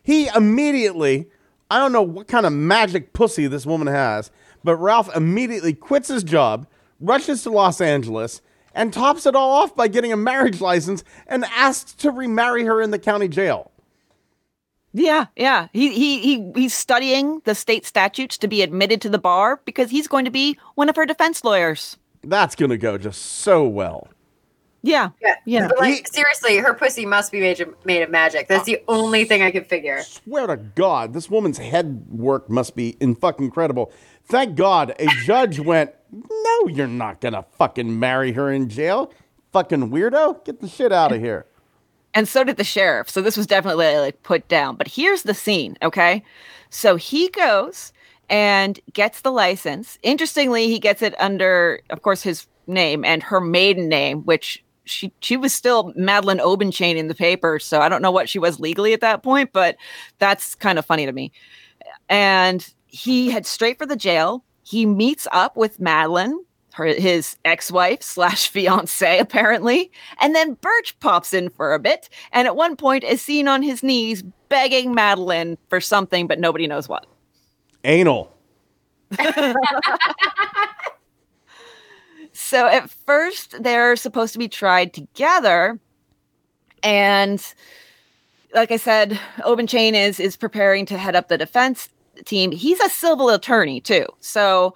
[0.03, 1.27] He immediately,
[1.71, 4.31] I don't know what kind of magic pussy this woman has,
[4.63, 6.67] but Ralph immediately quits his job,
[7.01, 8.43] rushes to Los Angeles,
[8.75, 12.83] and tops it all off by getting a marriage license and asks to remarry her
[12.83, 13.71] in the county jail.
[14.97, 15.67] Yeah, yeah.
[15.73, 19.91] He he he he's studying the state statutes to be admitted to the bar because
[19.91, 21.97] he's going to be one of her defense lawyers.
[22.23, 24.07] That's gonna go just so well.
[24.83, 25.11] Yeah.
[25.21, 25.35] Yeah.
[25.47, 25.69] Yeah.
[25.69, 28.49] But, like, He- seriously, her pussy must be made of, made of magic.
[28.49, 30.03] That's the only thing I can figure.
[30.03, 33.91] Swear to God, this woman's head work must be in fucking incredible.
[34.27, 39.11] Thank God a judge went, No, you're not gonna fucking marry her in jail.
[39.53, 40.45] Fucking weirdo.
[40.45, 41.47] Get the shit out of here.
[42.15, 43.11] And so did the sheriff.
[43.11, 44.77] So this was definitely like put down.
[44.77, 46.23] But here's the scene, okay?
[46.71, 47.93] So he goes
[48.31, 49.99] and gets the license.
[50.03, 55.13] Interestingly, he gets it under, of course, his name and her maiden name, which she
[55.21, 57.59] she was still Madeline Obenchain in the paper.
[57.59, 59.77] So I don't know what she was legally at that point, but
[60.19, 61.33] that's kind of funny to me.
[62.09, 64.45] And he heads straight for the jail.
[64.63, 66.45] He meets up with Madeline,
[66.75, 69.91] her his ex-wife slash fiance, apparently.
[70.21, 73.63] And then Burch pops in for a bit, and at one point is seen on
[73.63, 77.07] his knees begging Madeline for something, but nobody knows what.
[77.85, 78.33] Anal.
[82.35, 85.79] So at first they're supposed to be tried together,
[86.83, 87.41] and
[88.53, 91.89] like I said, Obenchain is is preparing to head up the defense
[92.25, 92.51] team.
[92.51, 94.75] He's a civil attorney too, so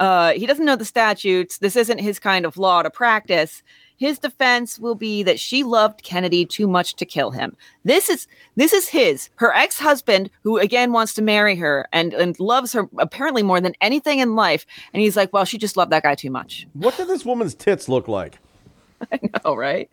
[0.00, 1.58] Uh, he doesn't know the statutes.
[1.58, 3.62] This isn't his kind of law to practice.
[3.98, 7.54] His defense will be that she loved Kennedy too much to kill him.
[7.84, 8.26] This is
[8.56, 12.72] this is his her ex husband who again wants to marry her and and loves
[12.72, 14.64] her apparently more than anything in life.
[14.94, 16.66] And he's like, well, she just loved that guy too much.
[16.72, 18.38] What did this woman's tits look like?
[19.12, 19.90] I know, right?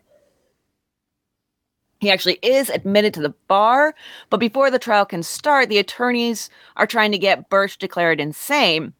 [2.00, 3.94] He actually is admitted to the bar,
[4.30, 8.94] but before the trial can start, the attorneys are trying to get Burch declared insane.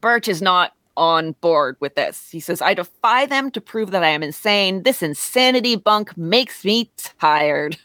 [0.00, 2.30] Burch is not on board with this.
[2.30, 4.82] He says, I defy them to prove that I am insane.
[4.82, 7.76] This insanity bunk makes me tired.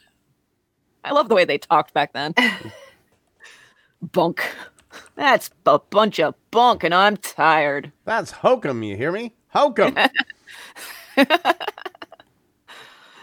[1.03, 2.34] I love the way they talked back then.
[4.01, 4.43] bunk.
[5.16, 7.91] That's a bunch of bunk, and I'm tired.
[8.05, 9.34] That's hokum, you hear me?
[9.49, 9.95] Hokum.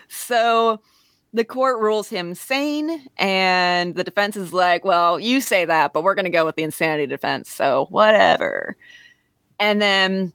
[0.08, 0.80] so
[1.32, 6.02] the court rules him sane, and the defense is like, well, you say that, but
[6.02, 7.50] we're going to go with the insanity defense.
[7.50, 8.76] So whatever.
[9.60, 10.32] And then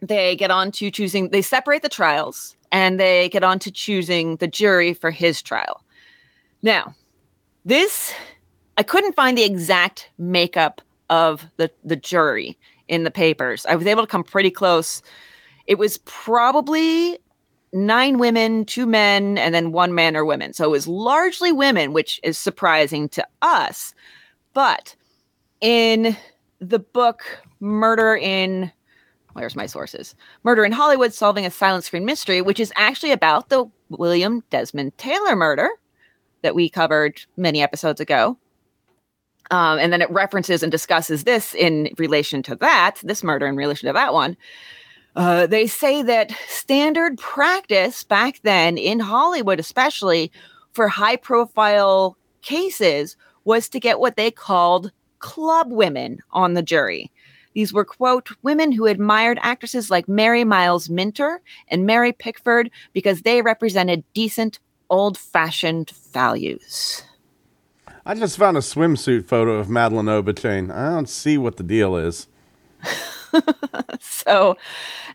[0.00, 4.36] they get on to choosing, they separate the trials and they get on to choosing
[4.36, 5.84] the jury for his trial.
[6.62, 6.94] Now,
[7.64, 8.12] this,
[8.78, 10.80] I couldn't find the exact makeup
[11.10, 12.58] of the, the jury
[12.88, 13.66] in the papers.
[13.66, 15.02] I was able to come pretty close.
[15.66, 17.18] It was probably
[17.72, 20.52] nine women, two men, and then one man or women.
[20.52, 23.94] So it was largely women, which is surprising to us.
[24.52, 24.94] But
[25.60, 26.16] in
[26.60, 27.24] the book
[27.60, 28.72] Murder in
[29.34, 30.14] where's my sources?
[30.42, 34.96] Murder in Hollywood Solving a Silent Screen Mystery, which is actually about the William Desmond
[34.98, 35.70] Taylor murder
[36.42, 38.36] that we covered many episodes ago.
[39.50, 43.56] Um, and then it references and discusses this in relation to that, this murder in
[43.56, 44.36] relation to that one.
[45.14, 50.32] Uh, they say that standard practice back then in Hollywood, especially
[50.72, 57.10] for high profile cases, was to get what they called club women on the jury.
[57.54, 63.22] These were, quote, women who admired actresses like Mary Miles Minter and Mary Pickford because
[63.22, 64.58] they represented decent,
[64.88, 67.02] old fashioned values.
[68.06, 70.74] I just found a swimsuit photo of Madeline Obenchain.
[70.74, 72.26] I don't see what the deal is.
[74.00, 74.56] so,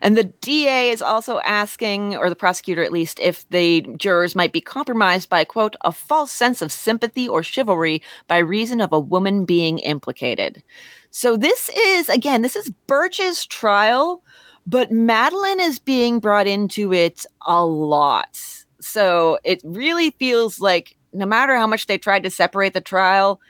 [0.00, 4.52] and the DA is also asking, or the prosecutor at least, if the jurors might
[4.52, 9.00] be compromised by, quote, a false sense of sympathy or chivalry by reason of a
[9.00, 10.62] woman being implicated.
[11.10, 14.22] So, this is, again, this is Burch's trial,
[14.66, 18.38] but Madeline is being brought into it a lot.
[18.80, 23.40] So, it really feels like no matter how much they tried to separate the trial,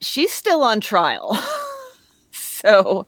[0.00, 1.38] she's still on trial.
[2.32, 3.06] so,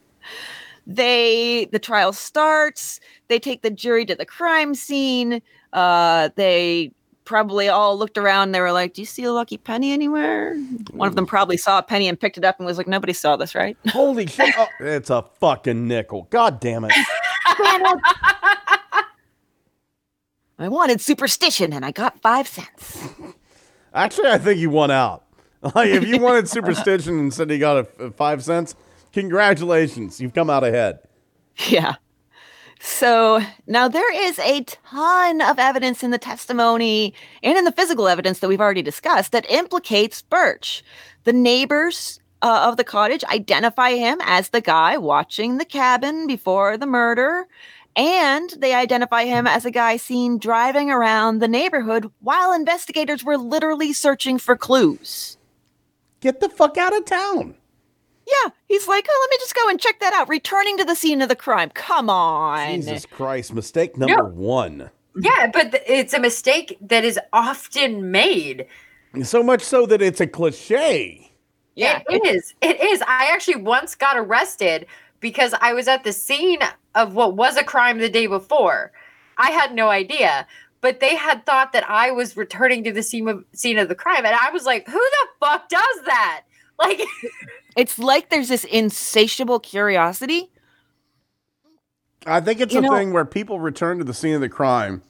[0.87, 5.41] they the trial starts they take the jury to the crime scene
[5.73, 6.91] uh they
[7.25, 10.55] probably all looked around they were like do you see a lucky penny anywhere
[10.93, 13.15] one of them probably saw a penny and picked it up and was like nobody
[13.15, 14.55] saw this right Holy shit.
[14.59, 16.27] Oh, it's a fucking nickel.
[16.31, 16.93] God damn it.
[20.59, 23.09] i wanted superstition and i got five cents
[23.95, 25.23] Actually, I think you won out.
[25.75, 28.75] Like, if you wanted superstition and said you got a, a five cents,
[29.15, 30.21] congratulations.
[30.21, 30.99] You've come out ahead.
[31.69, 31.95] Yeah.
[32.81, 38.09] So now there is a ton of evidence in the testimony and in the physical
[38.09, 40.85] evidence that we've already discussed that implicates Burch.
[41.23, 46.77] The neighbors uh, of the cottage identify him as the guy watching the cabin before
[46.77, 47.47] the murder.
[47.97, 53.39] And they identify him as a guy seen driving around the neighborhood while investigators were
[53.39, 55.39] literally searching for clues.
[56.21, 57.55] Get the fuck out of town.
[58.27, 60.29] Yeah, he's like, oh, let me just go and check that out.
[60.29, 61.71] Returning to the scene of the crime.
[61.75, 62.81] Come on.
[62.81, 63.53] Jesus Christ.
[63.53, 64.25] Mistake number No.
[64.29, 64.91] one.
[65.17, 68.67] Yeah, but th- it's a mistake that is often made.
[69.23, 71.31] So much so that it's a cliche.
[71.77, 72.55] Yeah, it is.
[72.63, 73.03] It is.
[73.03, 74.87] I actually once got arrested
[75.21, 76.61] because I was at the scene
[76.95, 78.91] of what was a crime the day before.
[79.39, 80.47] I had no idea,
[80.81, 83.95] but they had thought that I was returning to the scene of scene of the
[83.95, 86.43] crime, and I was like, "Who the fuck does that?"
[86.79, 87.03] Like,
[87.77, 90.51] It's like there's this insatiable curiosity.
[92.27, 94.49] I think it's You a know- thing where people return to the scene of the
[94.49, 95.03] crime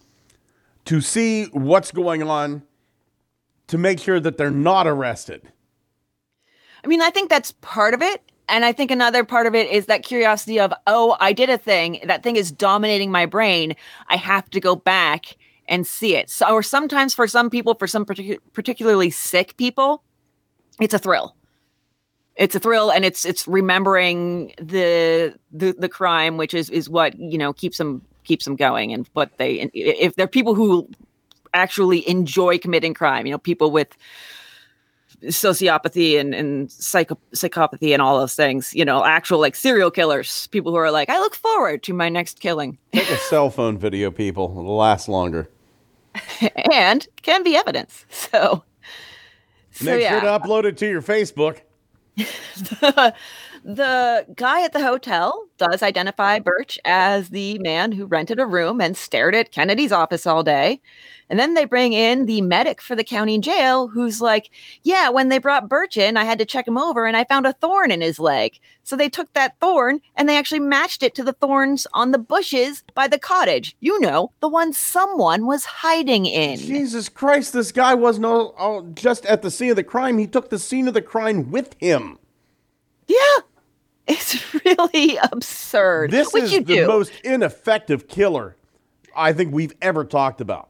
[0.87, 2.63] to see what's going on
[3.69, 5.51] to make sure that they're not arrested.
[6.83, 8.21] I mean, I think that's part of it.
[8.47, 11.57] And I think another part of it is that curiosity of, oh, I did a
[11.57, 12.01] thing.
[12.05, 13.75] That thing is dominating my brain.
[14.09, 15.37] I have to go back
[15.67, 16.29] and see it.
[16.29, 20.03] So, or sometimes for some people, for some particu- particularly sick people,
[20.79, 21.35] it's a thrill.
[22.37, 27.19] It's a thrill, and it's it's remembering the the the crime, which is is what
[27.19, 30.89] you know keeps them keeps them going, and what they if they're people who
[31.55, 33.97] actually enjoy committing crime, you know, people with
[35.23, 38.75] sociopathy and, and psycho- psychopathy and all those things.
[38.75, 42.09] You know, actual like serial killers, people who are like, I look forward to my
[42.09, 44.51] next killing, Take a cell phone video, people.
[44.59, 45.49] It'll last longer.
[46.73, 48.05] and can be evidence.
[48.35, 48.65] So,
[49.71, 50.21] so Make yeah.
[50.21, 51.61] sure to upload it to your Facebook.
[52.81, 53.13] 哈哈。
[53.67, 58.95] The, guy at the hotel does identify Burch as the man who rented a room and
[58.95, 60.83] stared at Kennedy's office all day.
[61.31, 64.51] And then they bring in the medic for the county jail who's like,
[64.83, 67.47] Yeah, when they brought Burch in, I had to check him over and I found
[67.47, 68.59] a thorn in his leg.
[68.83, 72.19] So they took that thorn and they actually matched it to the thorns on the
[72.19, 73.75] bushes by the cottage.
[73.81, 76.59] You know, the one someone was hiding in.
[76.59, 80.19] Jesus Christ, this guy wasn't all, all just at the scene of the crime.
[80.19, 82.19] He took the scene of the crime with him.
[83.07, 83.39] Yeah.
[84.07, 86.11] It's really absurd.
[86.11, 86.87] This Which is you the do.
[86.87, 88.57] most ineffective killer
[89.17, 90.69] I think we've ever talked about.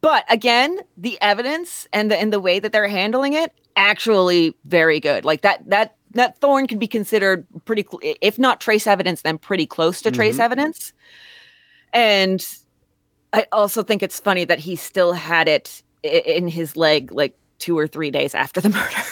[0.00, 4.98] but again the evidence and the and the way that they're handling it actually very
[5.00, 9.22] good like that that that thorn could be considered pretty cl- if not trace evidence
[9.22, 10.42] then pretty close to trace mm-hmm.
[10.42, 10.92] evidence
[11.92, 12.46] and
[13.34, 17.78] i also think it's funny that he still had it in his leg like two
[17.78, 19.02] or three days after the murder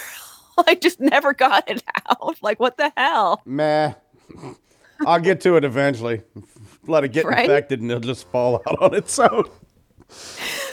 [0.66, 3.92] like just never got it out like what the hell Meh.
[5.06, 6.22] I'll get to it eventually.
[6.86, 7.40] Let it get Right?
[7.44, 9.44] infected and it'll just fall out on its own.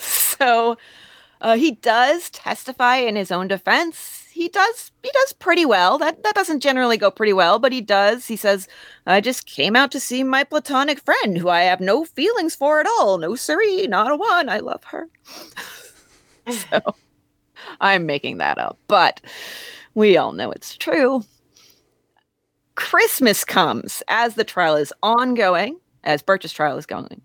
[0.02, 0.78] so
[1.42, 4.26] uh, he does testify in his own defense.
[4.32, 5.98] He does he does pretty well.
[5.98, 8.28] That that doesn't generally go pretty well, but he does.
[8.28, 8.68] He says,
[9.08, 12.80] "I just came out to see my platonic friend, who I have no feelings for
[12.80, 13.18] at all.
[13.18, 14.48] No siree, not a one.
[14.50, 15.10] I love her."
[16.50, 16.82] so
[17.82, 19.22] I'm making that up, but
[19.98, 21.24] we all know it's true.
[22.76, 27.20] Christmas comes as the trial is ongoing, as Burch's trial is going.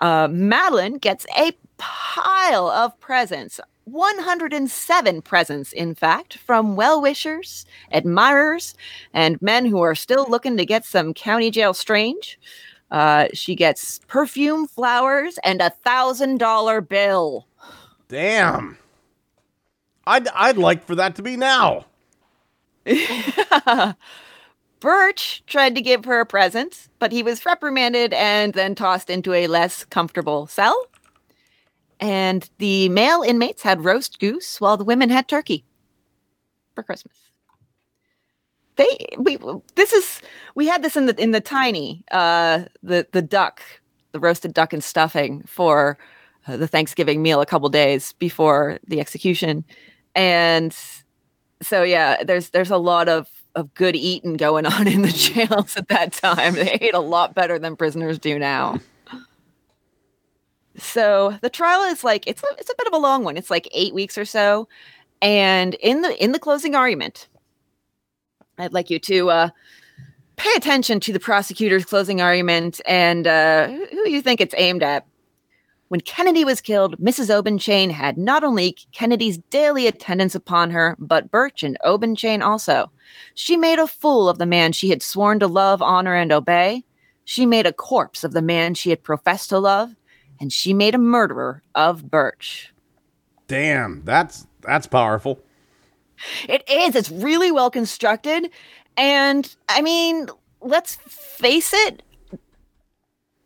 [0.00, 8.74] Uh, Madeline gets a pile of presents 107 presents, in fact, from well wishers, admirers,
[9.12, 12.40] and men who are still looking to get some county jail strange.
[12.90, 17.46] Uh, she gets perfume, flowers, and a thousand dollar bill.
[18.08, 18.78] Damn.
[20.06, 21.84] I'd, I'd like for that to be now.
[24.80, 29.32] Burch tried to give her a present, but he was reprimanded and then tossed into
[29.32, 30.86] a less comfortable cell.
[32.00, 35.64] And the male inmates had roast goose while the women had turkey
[36.74, 37.14] for Christmas.
[38.76, 39.38] They we
[39.76, 40.20] this is
[40.54, 43.62] we had this in the in the tiny uh the the duck
[44.10, 45.96] the roasted duck and stuffing for
[46.46, 49.64] uh, the Thanksgiving meal a couple days before the execution
[50.14, 50.76] and
[51.64, 55.76] so yeah there's there's a lot of of good eating going on in the jails
[55.76, 56.54] at that time.
[56.54, 58.80] They ate a lot better than prisoners do now.
[60.76, 63.36] So the trial is like it's a, it's a bit of a long one.
[63.36, 64.66] It's like eight weeks or so.
[65.22, 67.28] And in the in the closing argument
[68.58, 69.48] i'd like you to uh
[70.36, 75.06] pay attention to the prosecutor's closing argument and uh who you think it's aimed at
[75.94, 77.30] when Kennedy was killed, Mrs.
[77.30, 82.90] Obenchain had not only Kennedy's daily attendance upon her, but Burch and Obenchain also.
[83.34, 86.82] She made a fool of the man she had sworn to love, honor, and obey.
[87.24, 89.94] She made a corpse of the man she had professed to love,
[90.40, 92.74] and she made a murderer of Burch.
[93.46, 95.44] Damn, that's that's powerful.
[96.48, 96.96] It is.
[96.96, 98.50] It's really well constructed.
[98.96, 100.26] And I mean,
[100.60, 102.02] let's face it,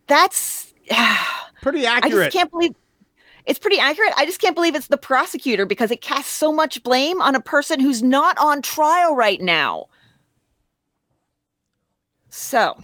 [0.07, 0.68] that's.
[1.63, 2.15] Pretty accurate.
[2.15, 2.75] I just can't believe
[3.49, 4.13] it's pretty accurate.
[4.19, 7.41] I just can't believe it's the prosecutor because it casts so much blame on a
[7.41, 9.87] person who's not on trial right now.
[12.29, 12.79] So,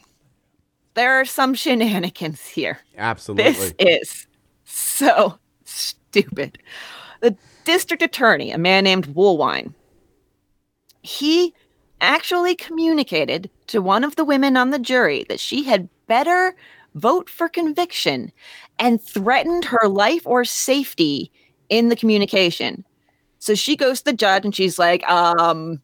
[0.95, 2.79] there are some shenanigans here.
[2.97, 3.45] Absolutely.
[3.53, 4.27] This is
[4.65, 6.59] so stupid.
[7.21, 9.75] The district attorney, a man named Woolwine,
[11.03, 11.53] he
[12.01, 16.55] actually communicated to one of the women on the jury that she had better
[16.95, 18.33] vote for conviction
[18.79, 21.31] and threatened her life or safety
[21.69, 22.85] in the communication.
[23.39, 25.83] So she goes to the judge and she's like, um,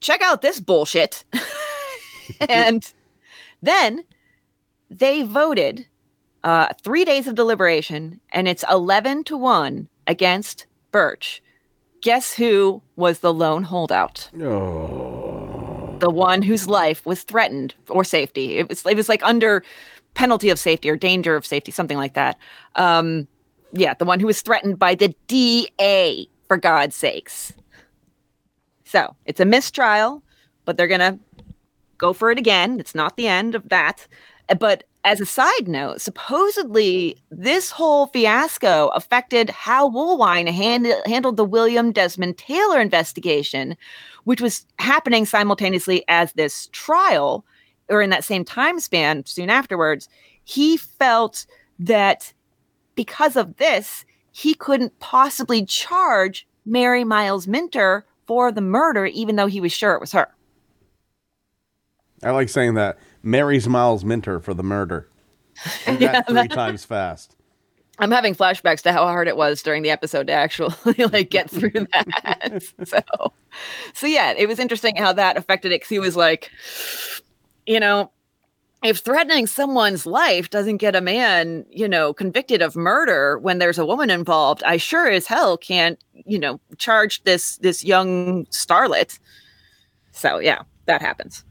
[0.00, 1.24] check out this bullshit.
[2.48, 2.92] and
[3.62, 4.04] then
[4.90, 5.86] they voted
[6.44, 11.42] uh, three days of deliberation, and it's 11 to 1 against Burch.
[12.02, 14.30] Guess who was the lone holdout?
[14.40, 15.96] oh.
[16.00, 18.58] The one whose life was threatened or safety.
[18.58, 19.64] It was, it was like under
[20.14, 22.38] penalty of safety or danger of safety, something like that.
[22.76, 23.26] Um,
[23.72, 27.52] yeah, the one who was threatened by the DA, for God's sakes.
[28.84, 30.22] So it's a mistrial,
[30.64, 31.18] but they're going to
[31.98, 32.78] go for it again.
[32.78, 34.06] It's not the end of that.
[34.48, 41.36] Uh, But as a side note, supposedly this whole fiasco affected how Woolwine hand- handled
[41.36, 43.76] the William Desmond Taylor investigation,
[44.24, 47.44] which was happening simultaneously as this trial,
[47.88, 50.08] or in that same time span soon afterwards.
[50.44, 51.46] He felt
[51.78, 52.32] that
[52.94, 59.46] because of this, he couldn't possibly charge Mary Miles Minter for the murder, even though
[59.46, 60.28] he was sure it was her.
[62.22, 62.98] I like saying that.
[63.22, 65.08] Mary's Miles Minter for the murder.
[65.86, 67.36] That three times fast.
[67.98, 70.74] I'm having flashbacks to how hard it was during the episode to actually
[71.12, 72.62] like get through that.
[72.84, 73.32] so,
[73.92, 76.50] so yeah, it was interesting how that affected it because he was like,
[77.66, 78.10] you know,
[78.82, 83.78] if threatening someone's life doesn't get a man, you know, convicted of murder when there's
[83.78, 89.18] a woman involved, I sure as hell can't, you know, charge this this young starlet.
[90.12, 91.44] So yeah, that happens.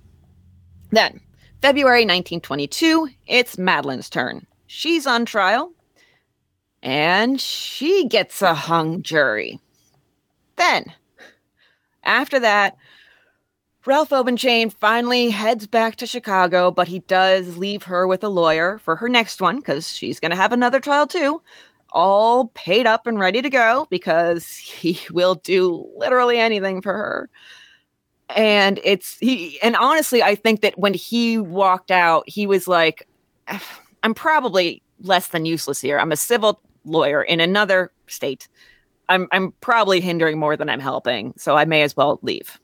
[0.91, 1.19] Then,
[1.61, 4.45] February 1922, it's Madeline's turn.
[4.67, 5.71] She's on trial
[6.83, 9.59] and she gets a hung jury.
[10.57, 10.85] Then,
[12.03, 12.77] after that,
[13.85, 18.77] Ralph Obenchain finally heads back to Chicago, but he does leave her with a lawyer
[18.77, 21.41] for her next one because she's going to have another trial too,
[21.91, 27.29] all paid up and ready to go because he will do literally anything for her.
[28.29, 33.05] And it's he, and honestly, I think that when he walked out, he was like,
[33.49, 35.99] ah, I'm probably less than useless here.
[35.99, 38.47] I'm a civil lawyer in another state.
[39.09, 42.59] I'm I'm probably hindering more than I'm helping, so I may as well leave.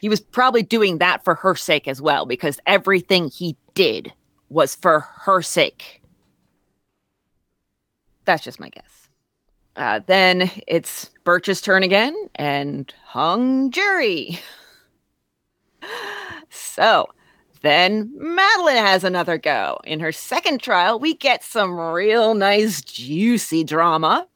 [0.00, 4.12] He was probably doing that for her sake as well, because everything he did
[4.48, 6.02] was for her sake.
[8.24, 9.08] That's just my guess.
[9.76, 14.40] Uh, then it's Burch's turn again, and hung jury.
[16.50, 17.08] So
[17.62, 19.78] then Madeline has another go.
[19.84, 24.26] In her second trial, we get some real nice, juicy drama.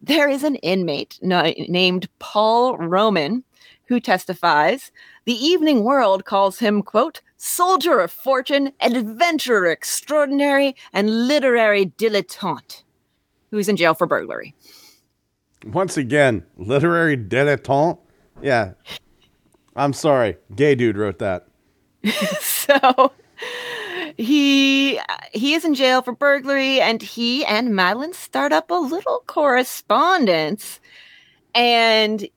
[0.00, 3.42] There is an inmate na- named Paul Roman
[3.86, 4.90] who testifies.
[5.24, 12.82] The Evening World calls him, quote, soldier of fortune, adventurer extraordinary, and literary dilettante,
[13.50, 14.54] who's in jail for burglary.
[15.66, 17.98] Once again, literary dilettante.
[18.42, 18.72] Yeah.
[19.76, 20.36] I'm sorry.
[20.54, 21.46] Gay dude wrote that.
[22.40, 23.12] so
[24.16, 25.00] he
[25.32, 30.80] he is in jail for burglary and he and Madeline start up a little correspondence
[31.54, 32.28] and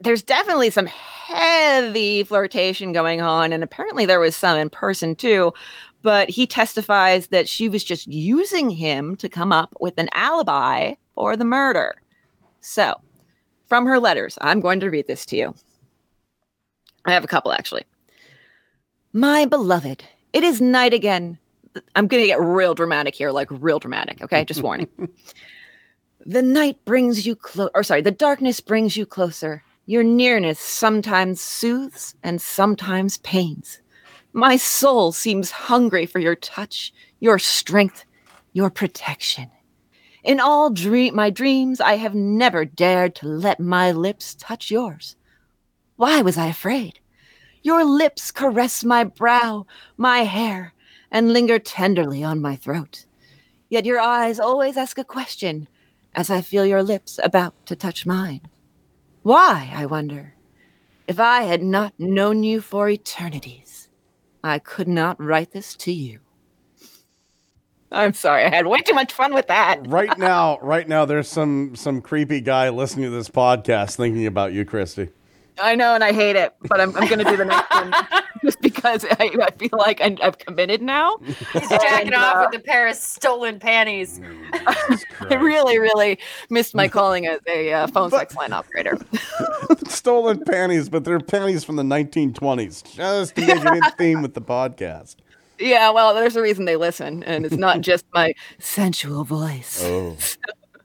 [0.00, 5.52] there's definitely some heavy flirtation going on and apparently there was some in person too
[6.02, 10.94] but he testifies that she was just using him to come up with an alibi
[11.14, 11.96] for the murder
[12.60, 12.94] so
[13.66, 15.54] from her letters i'm going to read this to you
[17.06, 17.82] i have a couple actually
[19.16, 21.38] my beloved, it is night again.
[21.94, 24.20] I'm going to get real dramatic here, like real dramatic.
[24.20, 24.88] Okay, just warning.
[26.26, 29.62] the night brings you close, or sorry, the darkness brings you closer.
[29.88, 33.80] Your nearness sometimes soothes and sometimes pains.
[34.32, 38.04] My soul seems hungry for your touch, your strength,
[38.52, 39.48] your protection.
[40.24, 45.14] In all dream, my dreams, I have never dared to let my lips touch yours.
[45.94, 46.98] Why was I afraid?
[47.62, 49.66] Your lips caress my brow,
[49.96, 50.74] my hair,
[51.12, 53.06] and linger tenderly on my throat.
[53.68, 55.68] Yet your eyes always ask a question
[56.12, 58.40] as I feel your lips about to touch mine.
[59.26, 60.34] Why, I wonder?
[61.08, 63.88] If I had not known you for eternities,
[64.44, 66.20] I could not write this to you.
[67.90, 69.84] I'm sorry, I had way too much fun with that.
[69.88, 74.52] Right now, right now, there's some some creepy guy listening to this podcast thinking about
[74.52, 75.08] you, Christy.
[75.60, 77.92] I know, and I hate it, but I'm, I'm going to do the next one
[78.44, 81.18] just because I, I feel like I'm, I've committed now.
[81.52, 84.20] He's jacking And, off uh, with a pair of stolen panties.
[84.52, 86.18] I really, really
[86.50, 88.98] missed my calling as a uh, phone sex line operator.
[89.88, 94.34] Stolen panties, but they're panties from the 1920s, just to make it in theme with
[94.34, 95.16] the podcast.
[95.58, 99.82] yeah, well, there's a reason they listen, and it's not just my sensual voice.
[99.82, 100.16] Oh,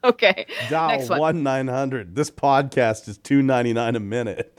[0.04, 1.20] Okay, dial next one.
[1.20, 2.16] one nine hundred.
[2.16, 4.58] This podcast is two ninety nine a minute.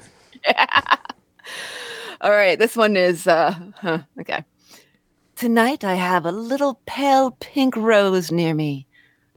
[2.22, 4.44] All right, this one is uh huh, okay.
[5.34, 8.86] Tonight I have a little pale pink rose near me.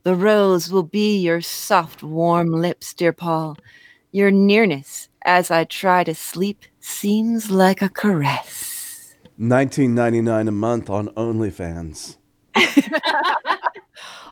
[0.03, 3.57] The rose will be your soft, warm lips, dear Paul.
[4.11, 9.15] Your nearness as I try to sleep seems like a caress.
[9.35, 12.17] Nineteen ninety nine a month on OnlyFans.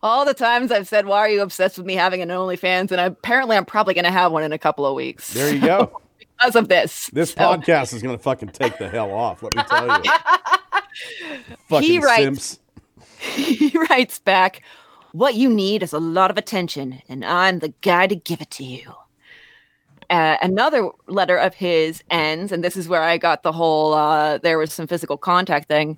[0.04, 3.02] All the times I've said, "Why are you obsessed with me having an OnlyFans?" and
[3.02, 6.02] apparently I'm probably going to have one in a couple of weeks There you go.
[6.44, 7.10] because of this.
[7.14, 9.44] This So- podcast is gonna fucking take the hell off.
[9.44, 10.12] Let me tell you.
[11.70, 12.60] Fucking writes- simps.
[13.36, 14.62] he writes back,
[15.12, 18.52] What you need is a lot of attention, and I'm the guy to give it
[18.52, 18.94] to you.
[20.10, 24.38] Uh, another letter of his ends, and this is where I got the whole uh,
[24.40, 25.98] there was some physical contact thing.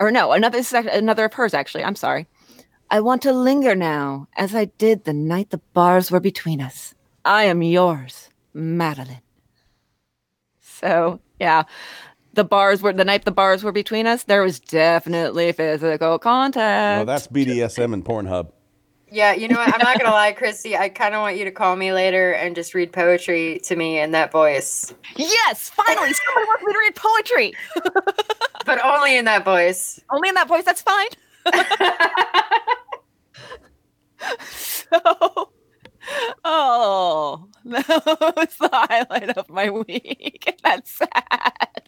[0.00, 1.84] Or no, another this is another of hers actually.
[1.84, 2.26] I'm sorry.
[2.90, 6.94] I want to linger now, as I did the night the bars were between us.
[7.24, 9.20] I am yours, Madeline.
[10.84, 11.62] So yeah,
[12.34, 14.24] the bars were the night the bars were between us.
[14.24, 16.98] There was definitely physical contact.
[16.98, 18.52] Well, that's BDSM and Pornhub.
[19.10, 19.72] Yeah, you know what?
[19.72, 20.76] I'm not gonna lie, Christy.
[20.76, 23.98] I kind of want you to call me later and just read poetry to me
[23.98, 27.54] in that voice, yes, finally somebody wants me to read poetry.
[28.66, 30.00] but only in that voice.
[30.10, 30.64] Only in that voice.
[30.64, 31.08] That's fine.
[34.50, 35.50] So,
[36.44, 37.88] oh, that
[38.36, 40.58] was the highlight of my week.
[40.64, 41.82] That's sad.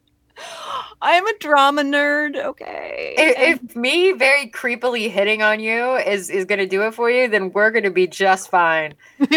[1.00, 2.36] I'm a drama nerd.
[2.36, 3.14] Okay.
[3.16, 7.28] if, if me very creepily hitting on you is is gonna do it for you,
[7.28, 8.94] then we're gonna be just fine.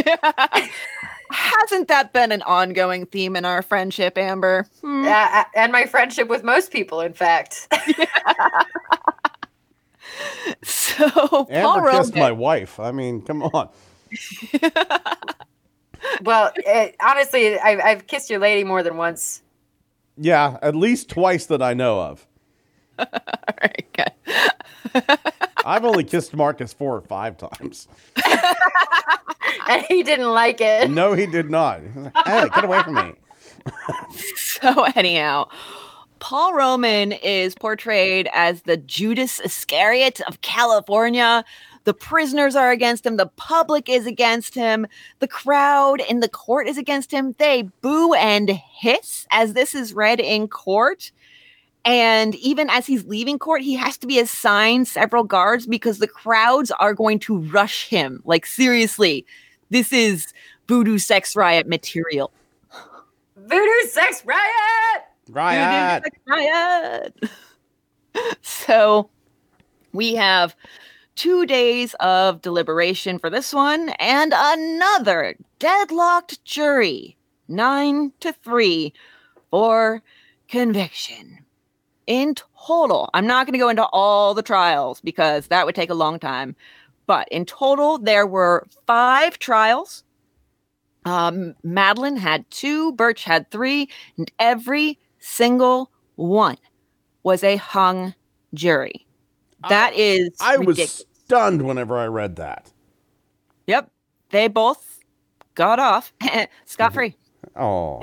[1.32, 4.68] Hasn't that been an ongoing theme in our friendship, Amber?
[4.82, 5.06] Hmm.
[5.06, 7.68] Uh, and my friendship with most people, in fact.
[10.64, 12.80] So Paul Amber kissed Rogan, my wife.
[12.80, 13.70] I mean, come on.
[16.24, 19.42] well, it, honestly, I've, I've kissed your lady more than once.
[20.18, 22.28] Yeah, at least twice that I know of.
[23.00, 23.08] All
[23.62, 24.12] right, good.
[25.66, 27.88] I've only kissed Marcus four or five times.
[29.70, 30.90] And he didn't like it.
[30.90, 31.82] No, he did not.
[32.26, 33.14] Hey, get away from me.
[34.36, 35.48] So anyhow,
[36.20, 41.46] Paul Roman is portrayed as the Judas Iscariot of California.
[41.90, 43.18] The prisoners are against him.
[43.18, 44.86] The public is against him.
[45.18, 47.34] The crowd in the court is against him.
[47.40, 51.12] They boo and hiss as this is read in court.
[51.84, 56.08] And even as he's leaving court, he has to be assigned several guards because the
[56.08, 58.22] crowds are going to rush him.
[58.24, 59.26] Like, seriously,
[59.72, 60.32] this is
[60.68, 62.32] voodoo sex riot material.
[63.36, 65.06] Voodoo sex riot!
[65.28, 66.04] Riot.
[66.28, 67.20] Riot.
[68.44, 69.10] so
[69.92, 70.56] we have
[71.20, 77.18] two days of deliberation for this one and another deadlocked jury,
[77.50, 78.94] nine to three
[79.52, 80.02] for
[80.48, 81.40] conviction.
[82.08, 82.36] In
[82.66, 85.94] total, I'm not going to go into all the trials because that would take a
[85.94, 86.56] long time.
[87.06, 90.06] But in total, there were five trials.
[91.04, 96.58] Um, Madeline had two, Burch had three, and every single one
[97.24, 98.16] was a hung
[98.54, 99.06] jury.
[99.68, 101.06] That is I was ridiculous.
[101.30, 102.72] Stunned whenever I read that.
[103.68, 103.92] Yep.
[104.32, 105.00] They both
[105.54, 106.12] got off
[106.66, 107.16] scot free.
[107.56, 108.02] Oh,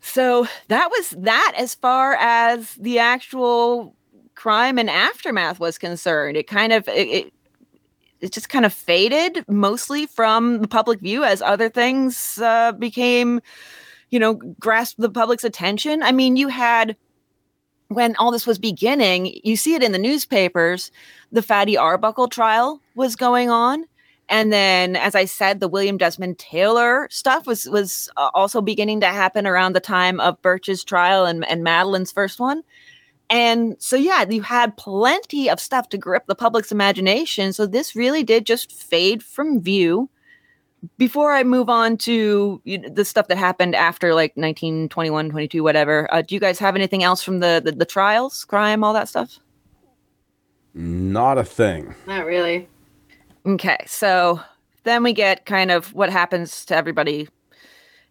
[0.00, 3.96] So that was that as far as the actual
[4.34, 6.36] crime and aftermath was concerned.
[6.36, 7.32] It kind of it, it,
[8.20, 13.40] it just kind of faded mostly from the public view as other things uh, became,
[14.10, 16.02] you know, grasped the public's attention.
[16.02, 16.96] I mean, you had
[17.94, 20.90] when all this was beginning, you see it in the newspapers.
[21.32, 23.84] The Fatty Arbuckle trial was going on.
[24.28, 29.00] And then, as I said, the William Desmond Taylor stuff was was uh, also beginning
[29.00, 32.62] to happen around the time of Burch's trial and, and Madeline's first one.
[33.30, 37.52] And so, yeah, you had plenty of stuff to grip the public's imagination.
[37.52, 40.08] So this really did just fade from view.
[40.98, 45.62] Before I move on to you know, the stuff that happened after like 1921, 22,
[45.62, 48.92] whatever, uh, do you guys have anything else from the, the the trials, crime, all
[48.92, 49.38] that stuff?
[50.74, 51.94] not a thing.
[52.06, 52.68] Not really.
[53.46, 54.40] Okay, so
[54.82, 57.28] then we get kind of what happens to everybody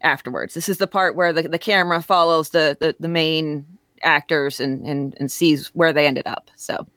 [0.02, 0.54] afterwards.
[0.54, 3.66] This is the part where the, the camera follows the, the, the main
[4.02, 6.50] actors and, and, and sees where they ended up.
[6.56, 6.88] So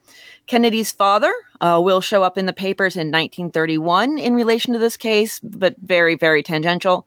[0.47, 4.97] Kennedy's father uh, will show up in the papers in 1931 in relation to this
[4.97, 7.05] case, but very, very tangential.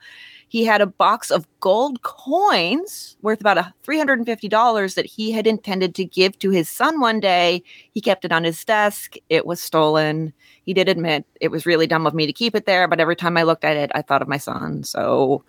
[0.49, 5.95] He had a box of gold coins worth about a $350 that he had intended
[5.95, 7.63] to give to his son one day.
[7.93, 9.15] He kept it on his desk.
[9.29, 10.33] It was stolen.
[10.65, 13.15] He did admit it was really dumb of me to keep it there, but every
[13.17, 14.83] time I looked at it, I thought of my son.
[14.83, 15.45] So,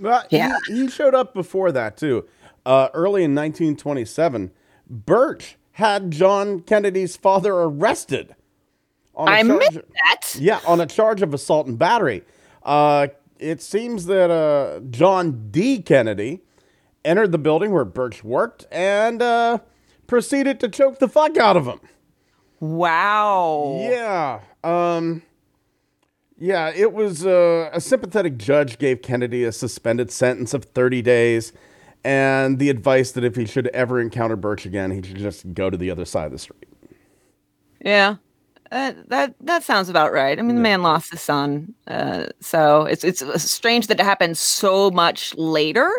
[0.00, 0.56] Well, Yeah.
[0.66, 2.26] he, he showed up before that too.
[2.64, 4.50] Uh, early in 1927,
[4.88, 8.34] Burch had John Kennedy's father arrested.
[9.14, 10.36] On a I charge- missed that.
[10.38, 12.22] Yeah, on a charge of assault and battery.
[12.62, 15.80] Uh, it seems that uh, John D.
[15.82, 16.40] Kennedy
[17.04, 19.58] entered the building where Burch worked and uh,
[20.06, 21.80] proceeded to choke the fuck out of him.
[22.60, 23.78] Wow.
[23.80, 24.40] Yeah.
[24.62, 25.22] Um
[26.38, 31.52] Yeah, it was uh, a sympathetic judge gave Kennedy a suspended sentence of 30 days
[32.04, 35.70] and the advice that if he should ever encounter Burch again, he should just go
[35.70, 36.68] to the other side of the street.
[37.84, 38.16] Yeah.
[38.72, 40.38] Uh, that that sounds about right.
[40.38, 44.38] I mean, the man lost his son, uh, so it's it's strange that it happened
[44.38, 45.90] so much later.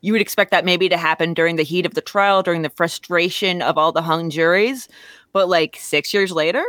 [0.00, 2.70] You would expect that maybe to happen during the heat of the trial, during the
[2.70, 4.88] frustration of all the hung juries,
[5.34, 6.64] but like six years later,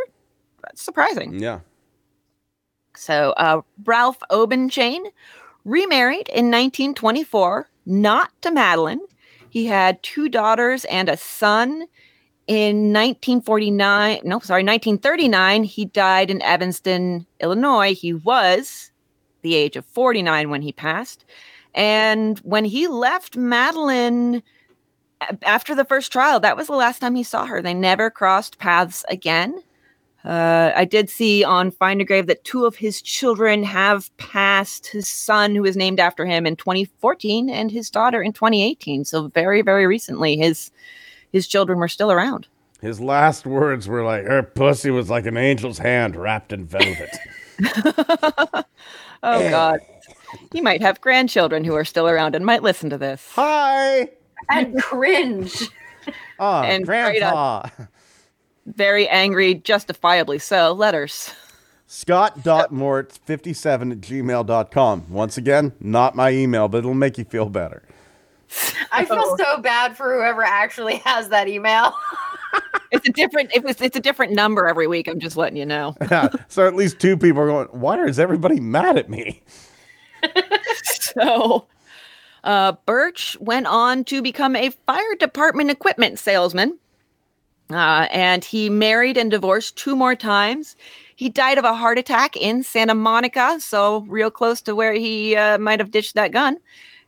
[0.64, 1.40] that's surprising.
[1.40, 1.62] Yeah.
[2.98, 5.00] So uh, Ralph Obenchain
[5.68, 9.02] remarried in 1924, not to Madeline.
[9.50, 11.88] He had two daughters and a son.
[12.48, 17.94] In 1949, no, sorry, 1939, he died in Evanston, Illinois.
[17.94, 18.92] He was
[19.42, 21.26] the age of 49 when he passed.
[21.76, 24.44] And when he left Madeline
[25.42, 27.62] after the first trial, that was the last time he saw her.
[27.62, 29.62] They never crossed paths again.
[30.28, 34.88] Uh, I did see on Find a Grave that two of his children have passed.
[34.88, 39.06] His son, who was named after him in 2014, and his daughter in 2018.
[39.06, 40.70] So very, very recently, his
[41.32, 42.48] his children were still around.
[42.82, 47.18] His last words were like, "Her pussy was like an angel's hand wrapped in velvet."
[49.24, 49.80] oh God,
[50.52, 53.26] he might have grandchildren who are still around and might listen to this.
[53.36, 54.10] Hi.
[54.50, 55.70] And cringe.
[56.40, 57.70] Oh, And straight grandpa.
[58.68, 60.74] Very angry, justifiably so.
[60.74, 61.34] Letters.
[61.88, 65.06] Scott.mortz57 at gmail.com.
[65.10, 67.82] Once again, not my email, but it'll make you feel better.
[68.92, 71.94] I feel so bad for whoever actually has that email.
[72.90, 73.52] It's a different.
[73.54, 73.82] It was.
[73.82, 75.10] It's a different number every week.
[75.10, 75.94] I'm just letting you know.
[76.10, 79.44] Yeah, so at least two people are going, why is everybody mad at me?
[81.20, 81.68] So,
[82.44, 86.78] uh, Burch went on to become a fire department equipment salesman.
[87.72, 90.76] Uh, and he married and divorced two more times.
[91.16, 95.36] He died of a heart attack in Santa Monica, so real close to where he
[95.36, 96.58] uh, might have ditched that gun.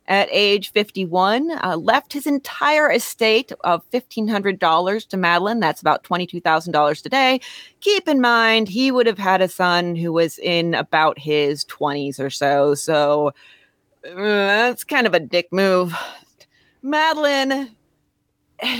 [0.08, 5.60] At age 51, uh, left his entire estate of $1,500 to Madeline.
[5.60, 7.40] That's about $22,000 today.
[7.80, 12.18] Keep in mind, he would have had a son who was in about his 20s
[12.18, 12.74] or so.
[12.74, 13.28] So
[14.04, 15.94] uh, that's kind of a dick move.
[16.82, 17.70] Madeline,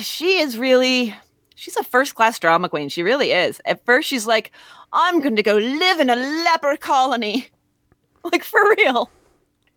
[0.00, 1.14] she is really,
[1.60, 2.88] she's a first class drama queen.
[2.88, 3.60] She really is.
[3.66, 4.50] At first, she's like,
[4.92, 7.48] I'm going to go live in a leper colony.
[8.22, 9.08] Like, for real.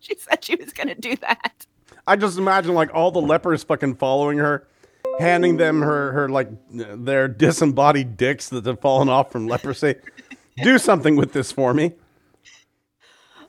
[0.00, 1.64] She said she was going to do that.
[2.06, 4.68] I just imagine like all the lepers fucking following her,
[5.18, 9.94] handing them her, her like their disembodied dicks that have fallen off from leprosy.
[10.62, 11.94] Do something with this for me.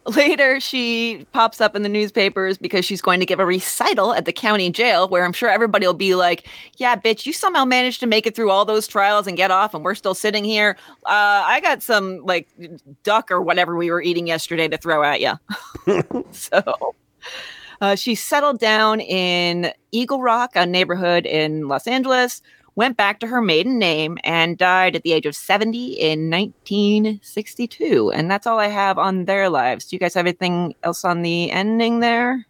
[0.15, 4.25] Later, she pops up in the newspapers because she's going to give a recital at
[4.25, 7.99] the county jail where I'm sure everybody will be like, Yeah, bitch, you somehow managed
[8.01, 10.77] to make it through all those trials and get off, and we're still sitting here.
[11.05, 12.47] Uh, I got some like
[13.03, 15.33] duck or whatever we were eating yesterday to throw at you.
[16.31, 16.95] so.
[17.81, 22.41] Uh, she settled down in Eagle Rock, a neighborhood in Los Angeles,
[22.75, 28.11] went back to her maiden name, and died at the age of 70 in 1962.
[28.11, 29.85] And that's all I have on their lives.
[29.85, 32.45] Do you guys have anything else on the ending there?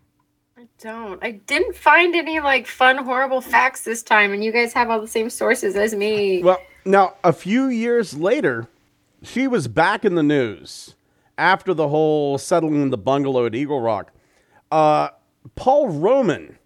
[0.58, 1.24] I don't.
[1.24, 5.00] I didn't find any like fun, horrible facts this time, and you guys have all
[5.00, 6.42] the same sources as me.
[6.44, 8.68] Well, now a few years later,
[9.22, 10.96] she was back in the news
[11.38, 14.12] after the whole settling in the bungalow at Eagle Rock.
[14.72, 15.10] Uh,
[15.56, 16.58] Paul Roman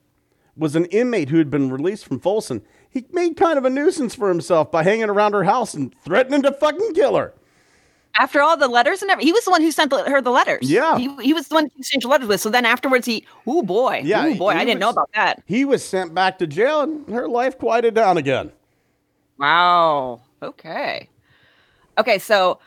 [0.56, 2.62] was an inmate who had been released from Folsom.
[2.90, 6.42] He made kind of a nuisance for himself by hanging around her house and threatening
[6.44, 7.34] to fucking kill her.
[8.18, 10.32] After all the letters and everything, he was the one who sent the, her the
[10.32, 10.70] letters.
[10.70, 10.98] Yeah.
[10.98, 12.42] He, he was the one who exchanged the letters with.
[12.42, 15.44] So then afterwards, he, oh boy, Yeah, oh boy, I didn't know about that.
[15.46, 18.52] He was sent back to jail and her life quieted down again.
[19.38, 20.22] Wow.
[20.42, 21.08] Okay.
[21.98, 22.60] Okay, so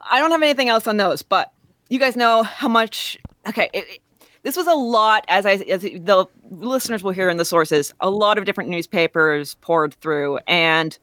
[0.00, 1.52] I don't have anything else on those, but
[1.90, 3.18] you guys know how much.
[3.46, 4.00] Okay, it-
[4.42, 7.94] this was a lot, as I as the listeners will hear in the sources.
[8.00, 10.96] A lot of different newspapers poured through, and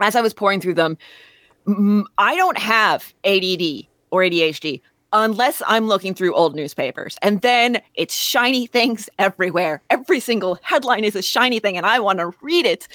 [0.00, 0.98] as I was pouring through them,
[2.18, 4.80] I don't have ADD or ADHD
[5.12, 7.18] unless I'm looking through old newspapers.
[7.22, 9.82] And then it's shiny things everywhere.
[9.90, 12.88] Every single headline is a shiny thing, and I want to read it.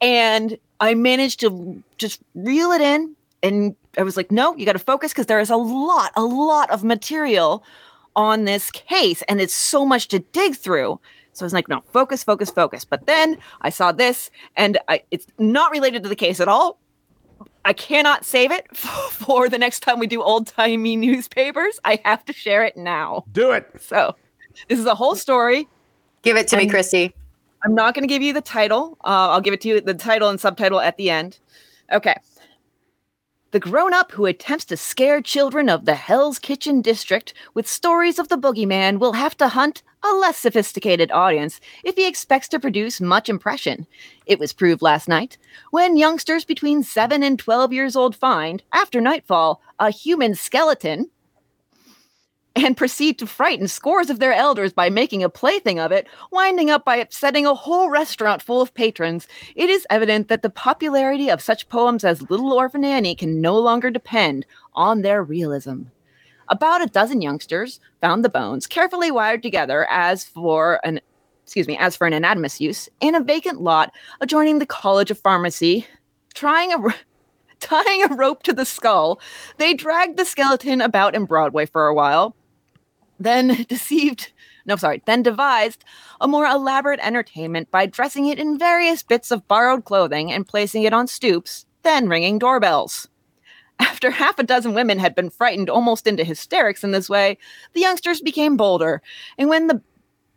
[0.00, 3.14] And I managed to just reel it in.
[3.42, 6.24] And I was like, no, you got to focus because there is a lot, a
[6.24, 7.64] lot of material
[8.16, 11.00] on this case, and it's so much to dig through.
[11.32, 12.84] So I was like, no, focus, focus, focus.
[12.84, 16.78] But then I saw this, and I, it's not related to the case at all.
[17.64, 21.80] I cannot save it for the next time we do old timey newspapers.
[21.84, 23.24] I have to share it now.
[23.32, 23.68] Do it.
[23.80, 24.14] So
[24.68, 25.66] this is a whole story.
[26.22, 27.14] Give it to me, And- Christy.
[27.66, 28.98] I'm not going to give you the title.
[29.04, 31.38] Uh, I'll give it to you the title and subtitle at the end.
[31.90, 32.14] Okay.
[33.54, 38.18] The grown up who attempts to scare children of the Hell's Kitchen district with stories
[38.18, 42.58] of the boogeyman will have to hunt a less sophisticated audience if he expects to
[42.58, 43.86] produce much impression.
[44.26, 45.38] It was proved last night
[45.70, 51.10] when youngsters between 7 and 12 years old find, after nightfall, a human skeleton
[52.56, 56.70] and proceed to frighten scores of their elders by making a plaything of it, winding
[56.70, 59.26] up by upsetting a whole restaurant full of patrons,
[59.56, 63.58] it is evident that the popularity of such poems as Little Orphan Annie can no
[63.58, 65.82] longer depend on their realism.
[66.48, 71.00] About a dozen youngsters found the bones carefully wired together as for an
[71.42, 75.18] excuse me, as for an anatomist use in a vacant lot adjoining the College of
[75.18, 75.86] Pharmacy,
[76.34, 76.78] trying a
[77.60, 79.20] tying a rope to the skull,
[79.58, 82.34] they dragged the skeleton about in Broadway for a while,
[83.24, 84.32] then deceived
[84.66, 85.84] no sorry then devised
[86.20, 90.84] a more elaborate entertainment by dressing it in various bits of borrowed clothing and placing
[90.84, 93.08] it on stoops then ringing doorbells.
[93.78, 97.38] After half a dozen women had been frightened almost into hysterics in this way
[97.72, 99.02] the youngsters became bolder
[99.36, 99.82] and when the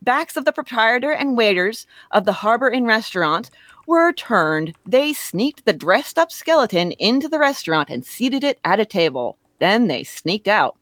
[0.02, 3.50] backs of the proprietor and waiters of the harbor inn restaurant
[3.86, 8.80] were turned they sneaked the dressed up skeleton into the restaurant and seated it at
[8.80, 9.38] a table.
[9.60, 10.78] Then they sneaked out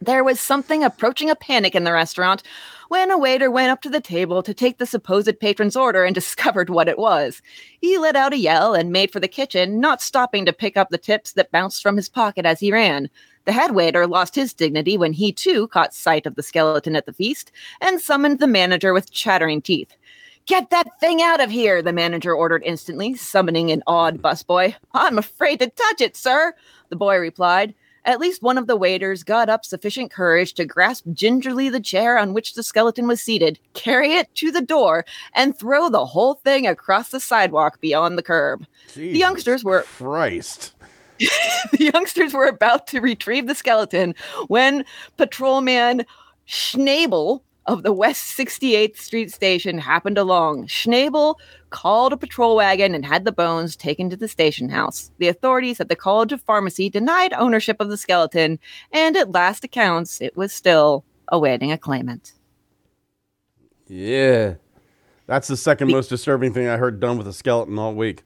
[0.00, 2.42] there was something approaching a panic in the restaurant
[2.88, 6.14] when a waiter went up to the table to take the supposed patron's order and
[6.16, 7.42] discovered what it was.
[7.80, 10.88] He let out a yell and made for the kitchen, not stopping to pick up
[10.88, 13.10] the tips that bounced from his pocket as he ran.
[13.44, 17.06] The head waiter lost his dignity when he too caught sight of the skeleton at
[17.06, 19.96] the feast and summoned the manager with chattering teeth.
[20.46, 24.74] Get that thing out of here, the manager ordered instantly, summoning an awed busboy.
[24.94, 26.54] I'm afraid to touch it, sir,
[26.88, 27.74] the boy replied.
[28.10, 32.18] At least one of the waiters got up sufficient courage to grasp gingerly the chair
[32.18, 36.34] on which the skeleton was seated, carry it to the door, and throw the whole
[36.34, 38.66] thing across the sidewalk beyond the curb.
[38.96, 40.74] the youngsters were Christ.
[41.20, 44.16] the youngsters were about to retrieve the skeleton
[44.48, 44.84] when
[45.16, 46.04] patrolman
[46.48, 50.66] Schnabel of the West 68th Street station happened along.
[50.66, 51.36] Schnabel
[51.70, 55.10] called a patrol wagon and had the bones taken to the station house.
[55.18, 58.58] The authorities at the College of Pharmacy denied ownership of the skeleton,
[58.92, 62.32] and at last accounts, it was still awaiting a claimant.
[63.86, 64.54] Yeah.
[65.26, 68.22] That's the second most disturbing thing I heard done with a skeleton all week.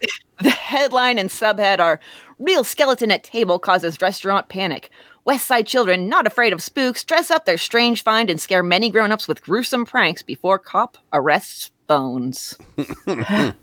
[0.40, 1.98] The headline and subhead are
[2.38, 4.88] Real Skeleton at Table Causes Restaurant Panic.
[5.28, 8.88] West Side children, not afraid of spooks, dress up their strange find and scare many
[8.88, 12.56] grown ups with gruesome pranks before cop arrests Bones.
[13.06, 13.54] that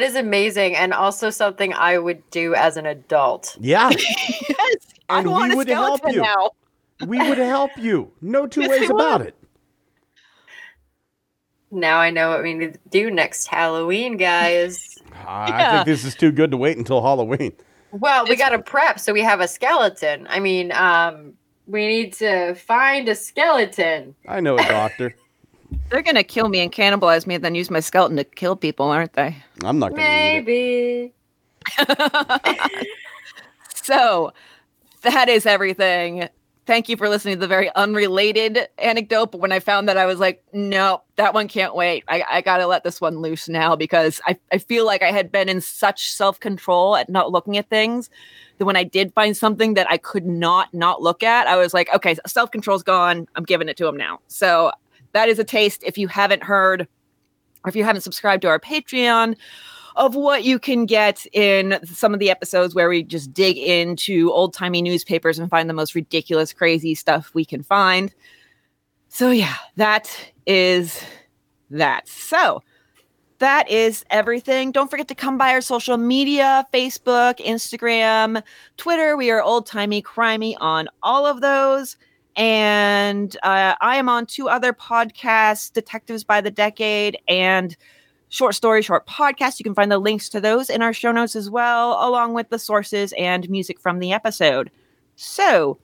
[0.00, 3.54] is amazing and also something I would do as an adult.
[3.60, 3.90] Yeah.
[3.90, 4.76] yes,
[5.10, 6.22] I And we want a would help skeleton you.
[6.22, 6.50] now.
[7.06, 8.12] we would help you.
[8.22, 9.34] No two Yes, ways about it.
[11.70, 14.96] Now I know what we need to do next Halloween, guys.
[15.26, 15.70] I Yeah.
[15.74, 17.52] think this is too good to wait until Halloween.
[18.00, 20.26] Well, we got to prep so we have a skeleton.
[20.30, 21.34] I mean, um,
[21.66, 24.14] we need to find a skeleton.
[24.28, 25.14] I know a doctor.
[25.90, 28.86] They're gonna kill me and cannibalize me and then use my skeleton to kill people,
[28.86, 29.36] aren't they?
[29.64, 30.46] I'm not going to eat it.
[30.46, 31.12] Maybe.
[33.74, 34.32] so
[35.02, 36.28] that is everything.
[36.66, 39.30] Thank you for listening to the very unrelated anecdote.
[39.30, 42.02] But when I found that, I was like, no, that one can't wait.
[42.08, 45.12] I, I got to let this one loose now because I, I feel like I
[45.12, 48.10] had been in such self control at not looking at things
[48.58, 51.72] that when I did find something that I could not not look at, I was
[51.72, 53.28] like, okay, self control's gone.
[53.36, 54.18] I'm giving it to him now.
[54.26, 54.72] So
[55.12, 55.84] that is a taste.
[55.86, 56.88] If you haven't heard
[57.62, 59.36] or if you haven't subscribed to our Patreon,
[59.96, 64.30] of what you can get in some of the episodes where we just dig into
[64.32, 68.14] old timey newspapers and find the most ridiculous, crazy stuff we can find.
[69.08, 70.14] So, yeah, that
[70.46, 71.02] is
[71.70, 72.06] that.
[72.08, 72.62] So,
[73.38, 74.72] that is everything.
[74.72, 78.42] Don't forget to come by our social media Facebook, Instagram,
[78.76, 79.16] Twitter.
[79.16, 81.96] We are old timey, crimey on all of those.
[82.36, 87.76] And uh, I am on two other podcasts Detectives by the Decade and
[88.28, 89.58] Short Story Short Podcast.
[89.58, 92.48] You can find the links to those in our show notes as well, along with
[92.48, 94.70] the sources and music from the episode.
[95.16, 95.78] So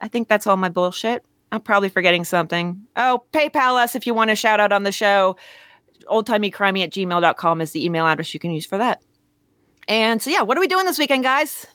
[0.00, 1.24] I think that's all my bullshit.
[1.50, 2.80] I'm probably forgetting something.
[2.96, 5.36] Oh, PayPal us if you want a shout out on the show.
[6.06, 9.02] Oldtimeycrimey at gmail.com is the email address you can use for that.
[9.86, 11.66] And so, yeah, what are we doing this weekend, guys?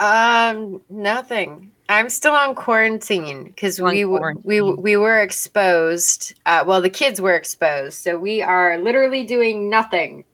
[0.00, 1.70] Um, nothing.
[1.88, 6.34] I'm still on quarantine because we w- we we were exposed.
[6.44, 10.24] Uh, well, the kids were exposed, so we are literally doing nothing.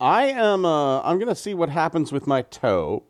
[0.00, 0.64] I am.
[0.64, 3.02] Uh, I'm gonna see what happens with my toe.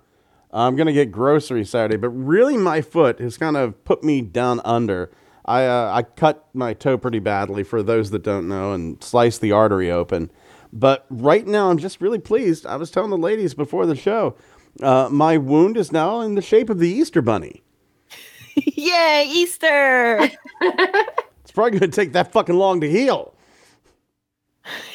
[0.52, 4.60] I'm gonna get groceries Saturday, but really, my foot has kind of put me down
[4.65, 5.10] under.
[5.44, 9.40] I uh, I cut my toe pretty badly for those that don't know, and sliced
[9.40, 10.31] the artery open.
[10.73, 12.66] But right now, I'm just really pleased.
[12.66, 14.35] I was telling the ladies before the show,
[14.83, 17.63] uh, my wound is now in the shape of the Easter Bunny.
[18.55, 20.31] Yay, Easter!
[21.49, 23.33] It's probably going to take that fucking long to heal.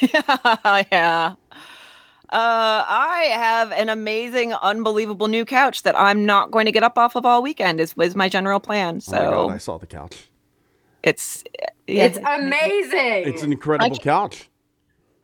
[0.00, 1.34] yeah.
[2.30, 6.96] Uh, I have an amazing, unbelievable new couch that I'm not going to get up
[6.96, 7.80] off of all weekend.
[7.80, 9.00] Is was my general plan.
[9.00, 10.28] So Oh my God, I saw the couch.
[11.02, 11.42] it's
[11.88, 13.32] yeah, It's amazing.
[13.32, 14.48] It's an incredible couch.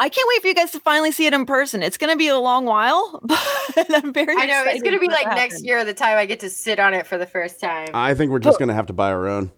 [0.00, 1.82] I can't wait for you guys to finally see it in person.
[1.82, 4.34] It's going to be a long while, but I'm very.
[4.34, 5.66] I know it's gonna be like to next happen.
[5.66, 7.88] year the time I get to sit on it for the first time.
[7.92, 9.52] I think we're just going to have to buy our own.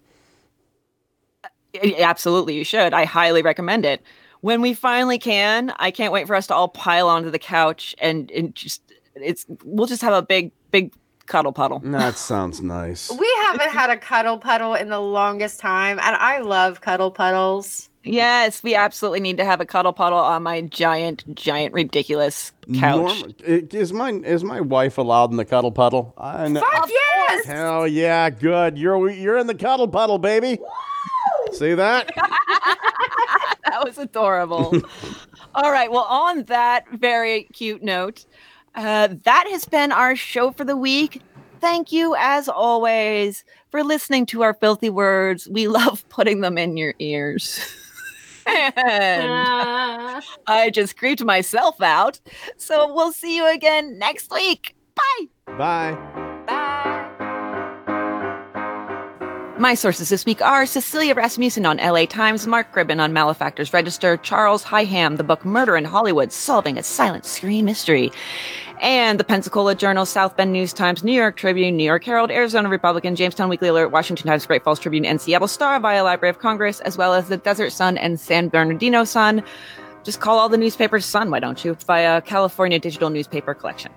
[1.45, 1.49] Uh,
[2.01, 2.93] absolutely, you should.
[2.93, 4.03] I highly recommend it.
[4.41, 7.95] When we finally can, I can't wait for us to all pile onto the couch
[7.99, 8.83] and, and just
[9.15, 10.93] it's we'll just have a big big
[11.27, 11.81] cuddle puddle.
[11.85, 13.13] That sounds nice.
[13.13, 17.89] we haven't had a cuddle puddle in the longest time, and I love cuddle puddles.
[18.05, 23.21] Yes, we absolutely need to have a cuddle puddle on my giant, giant, ridiculous couch.
[23.21, 26.13] Norm- is my is my wife allowed in the cuddle puddle?
[26.19, 26.61] I know.
[26.61, 27.45] Fuck yes!
[27.47, 28.77] Hell yeah, good.
[28.77, 30.59] You're you're in the cuddle puddle, baby.
[31.53, 32.11] See that?
[33.65, 34.75] that was adorable.
[35.55, 35.91] All right.
[35.91, 38.25] Well, on that very cute note,
[38.75, 41.21] uh, that has been our show for the week.
[41.61, 45.47] Thank you, as always, for listening to our filthy words.
[45.49, 47.61] We love putting them in your ears.
[48.47, 49.31] And
[50.47, 52.21] I just creeped myself out.
[52.57, 54.75] So we'll see you again next week.
[54.95, 55.27] Bye.
[55.47, 55.99] Bye.
[56.47, 56.83] bye.
[59.63, 64.17] My sources this week are Cecilia Rasmussen on LA Times, Mark Gribben on Malefactors Register,
[64.17, 68.11] Charles Higham, the book Murder in Hollywood, Solving a Silent Screen Mystery,
[68.83, 72.69] and the Pensacola Journal, South Bend News Times, New York Tribune, New York Herald, Arizona
[72.69, 76.41] Republican, Jamestown Weekly Alert, Washington Times, Great Falls Tribune, and Seattle Star via Library of
[76.41, 79.45] Congress, as well as the Desert Sun and San Bernardino Sun.
[80.03, 81.77] Just call all the newspapers Sun, why don't you?
[81.87, 83.93] Via California Digital Newspaper Collection.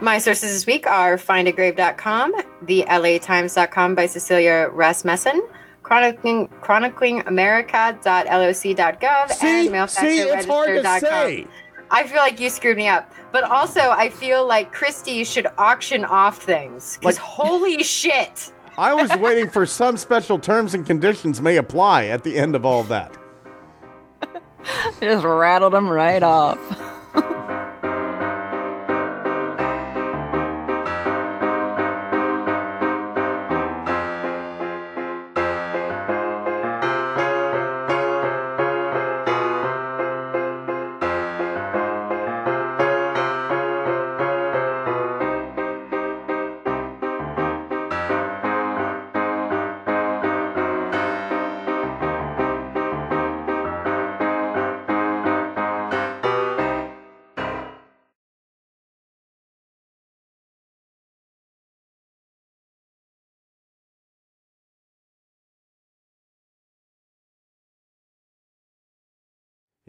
[0.00, 2.32] My sources this week are findagrave.com,
[2.62, 5.46] the latimes.com by Cecilia Rasmussen,
[5.82, 11.48] chronicling, chroniclingamerica.loc.gov, See, and see, it's hard to mailfactorregister.com.
[11.90, 13.12] I feel like you screwed me up.
[13.32, 16.96] But also, I feel like Christy should auction off things.
[16.98, 18.52] Because Like- holy shit.
[18.78, 22.64] I was waiting for some special terms and conditions may apply at the end of
[22.64, 23.16] all that.
[25.00, 26.58] Just rattled them right off.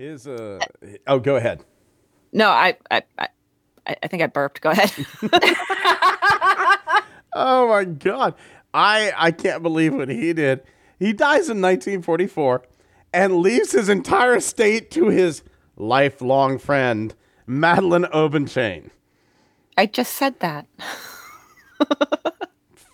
[0.01, 0.57] His uh
[1.05, 1.63] oh, go ahead.
[2.33, 3.27] No, I, I, I,
[3.85, 4.61] I think I burped.
[4.61, 4.91] Go ahead.
[7.33, 8.35] Oh my god.
[8.73, 10.63] I I can't believe what he did.
[10.99, 12.61] He dies in 1944
[13.13, 15.41] and leaves his entire estate to his
[15.77, 17.15] lifelong friend,
[17.47, 18.89] Madeline Obenchain.
[19.77, 20.67] I just said that.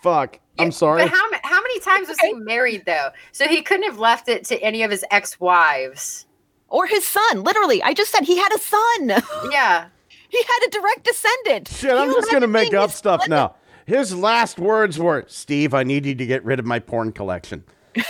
[0.03, 0.39] Fuck.
[0.59, 1.01] I'm sorry.
[1.01, 3.09] But how, how many times was he married, though?
[3.31, 6.26] So he couldn't have left it to any of his ex wives.
[6.69, 7.43] Or his son.
[7.43, 9.23] Literally, I just said he had a son.
[9.51, 9.85] Yeah.
[10.29, 11.67] he had a direct descendant.
[11.69, 13.29] Shit, I'm just going to make up stuff son?
[13.29, 13.55] now.
[13.85, 17.63] His last words were, "Steve, I need you to get rid of my porn collection."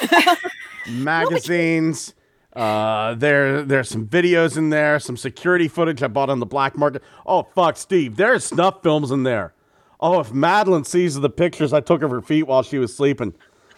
[0.90, 2.14] Magazines,
[2.54, 6.76] uh, there there's some videos in there, some security footage I bought on the black
[6.78, 7.04] market.
[7.26, 9.54] Oh fuck, Steve, there's snuff films in there.
[10.00, 13.34] Oh, if Madeline sees the pictures I took of her feet while she was sleeping.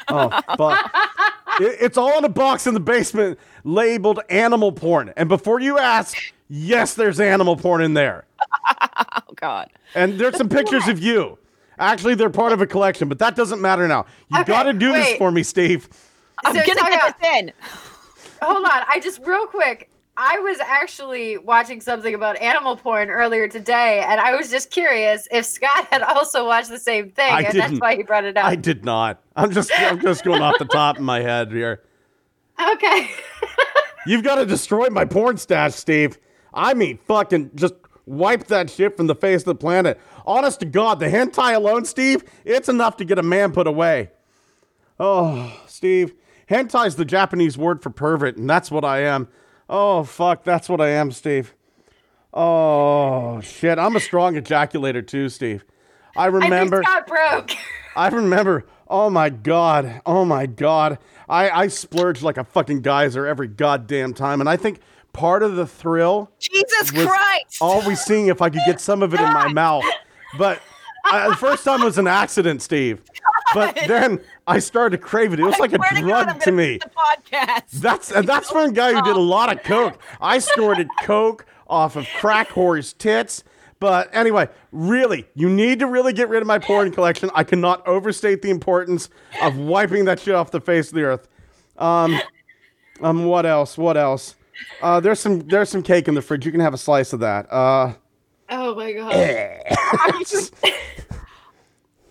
[0.08, 0.96] Oh fuck.
[1.60, 5.14] It- it's all in a box in the basement labeled animal porn.
[5.18, 6.16] And before you ask,
[6.50, 8.26] yes, there's animal porn in there.
[9.28, 9.70] Oh God.
[9.96, 11.38] And there's some pictures of you.
[11.78, 14.06] Actually, they're part of a collection, but that doesn't matter now.
[14.30, 15.88] You Okay, got to do this for me, Steve.
[16.44, 17.52] I'm So gonna get about- this in.
[18.42, 18.82] Hold on.
[18.90, 19.90] I just, real quick,
[20.22, 25.30] I was actually watching something about animal porn earlier today, and I was just curious
[25.32, 27.70] if Scott had also watched the same thing, I and didn't.
[27.70, 28.44] that's why he brought it up.
[28.44, 29.24] I did not.
[29.38, 31.84] I'm just I'm just going off the top of my head here.
[32.74, 33.10] okay.
[34.06, 36.18] You've got to destroy my porn stash, Steve.
[36.54, 37.76] I mean, fucking just
[38.06, 40.02] wipe that shit from the face of the planet.
[40.26, 44.12] Honest to God, the hentai alone, Steve, it's enough to get a man put away.
[45.00, 46.14] Oh, Steve,
[46.50, 49.30] hentai's the Japanese word for pervert, and that's what I am.
[49.70, 51.54] Oh, fuck, that's what I am, Steve.
[52.34, 55.64] Oh, shit, I'm a strong ejaculator too, Steve.
[56.16, 56.84] I I remember.
[56.84, 57.52] Scott broke.
[57.96, 58.66] I remember.
[58.88, 60.02] Oh my god.
[60.06, 60.98] Oh my god.
[61.28, 64.80] I I splurge like a fucking geyser every goddamn time, and I think
[65.14, 67.58] part of the thrill Jesus Christ!
[67.62, 69.86] always seeing if I could get some of it in my mouth.
[70.38, 70.62] But
[71.06, 73.02] I, the first time was an accident, Steve.
[73.56, 75.40] But then I started to crave it.
[75.40, 76.78] It was I like a God, drug I'm to me.
[76.80, 77.70] The podcast.
[77.72, 80.02] That's that's from a guy who did a lot of coke.
[80.20, 83.44] I snorted coke off of crack whore's tits.
[83.80, 87.30] But anyway, really, you need to really get rid of my porn collection.
[87.34, 89.10] I cannot overstate the importance
[89.42, 91.28] of wiping that shit off the face of the earth.
[91.78, 92.20] Um,
[93.02, 93.78] um, what else?
[93.78, 94.36] What else?
[94.82, 96.46] Uh, there's some there's some cake in the fridge.
[96.46, 97.52] You can have a slice of that.
[97.52, 97.94] Uh,
[98.50, 99.62] Oh my god.
[100.28, 100.56] Just-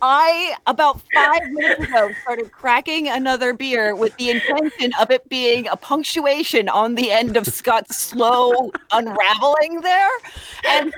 [0.03, 5.67] I about five minutes ago started cracking another beer with the intention of it being
[5.69, 10.11] a punctuation on the end of Scott's slow unraveling there,
[10.67, 10.93] and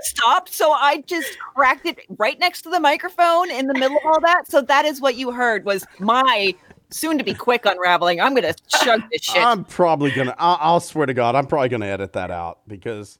[0.00, 0.52] stopped.
[0.52, 4.20] So I just cracked it right next to the microphone in the middle of all
[4.20, 4.50] that.
[4.50, 6.54] So that is what you heard was my
[6.90, 8.20] soon to be quick unraveling.
[8.20, 9.44] I'm gonna chug this shit.
[9.44, 10.34] I'm probably gonna.
[10.38, 13.18] I'll, I'll swear to God, I'm probably gonna edit that out because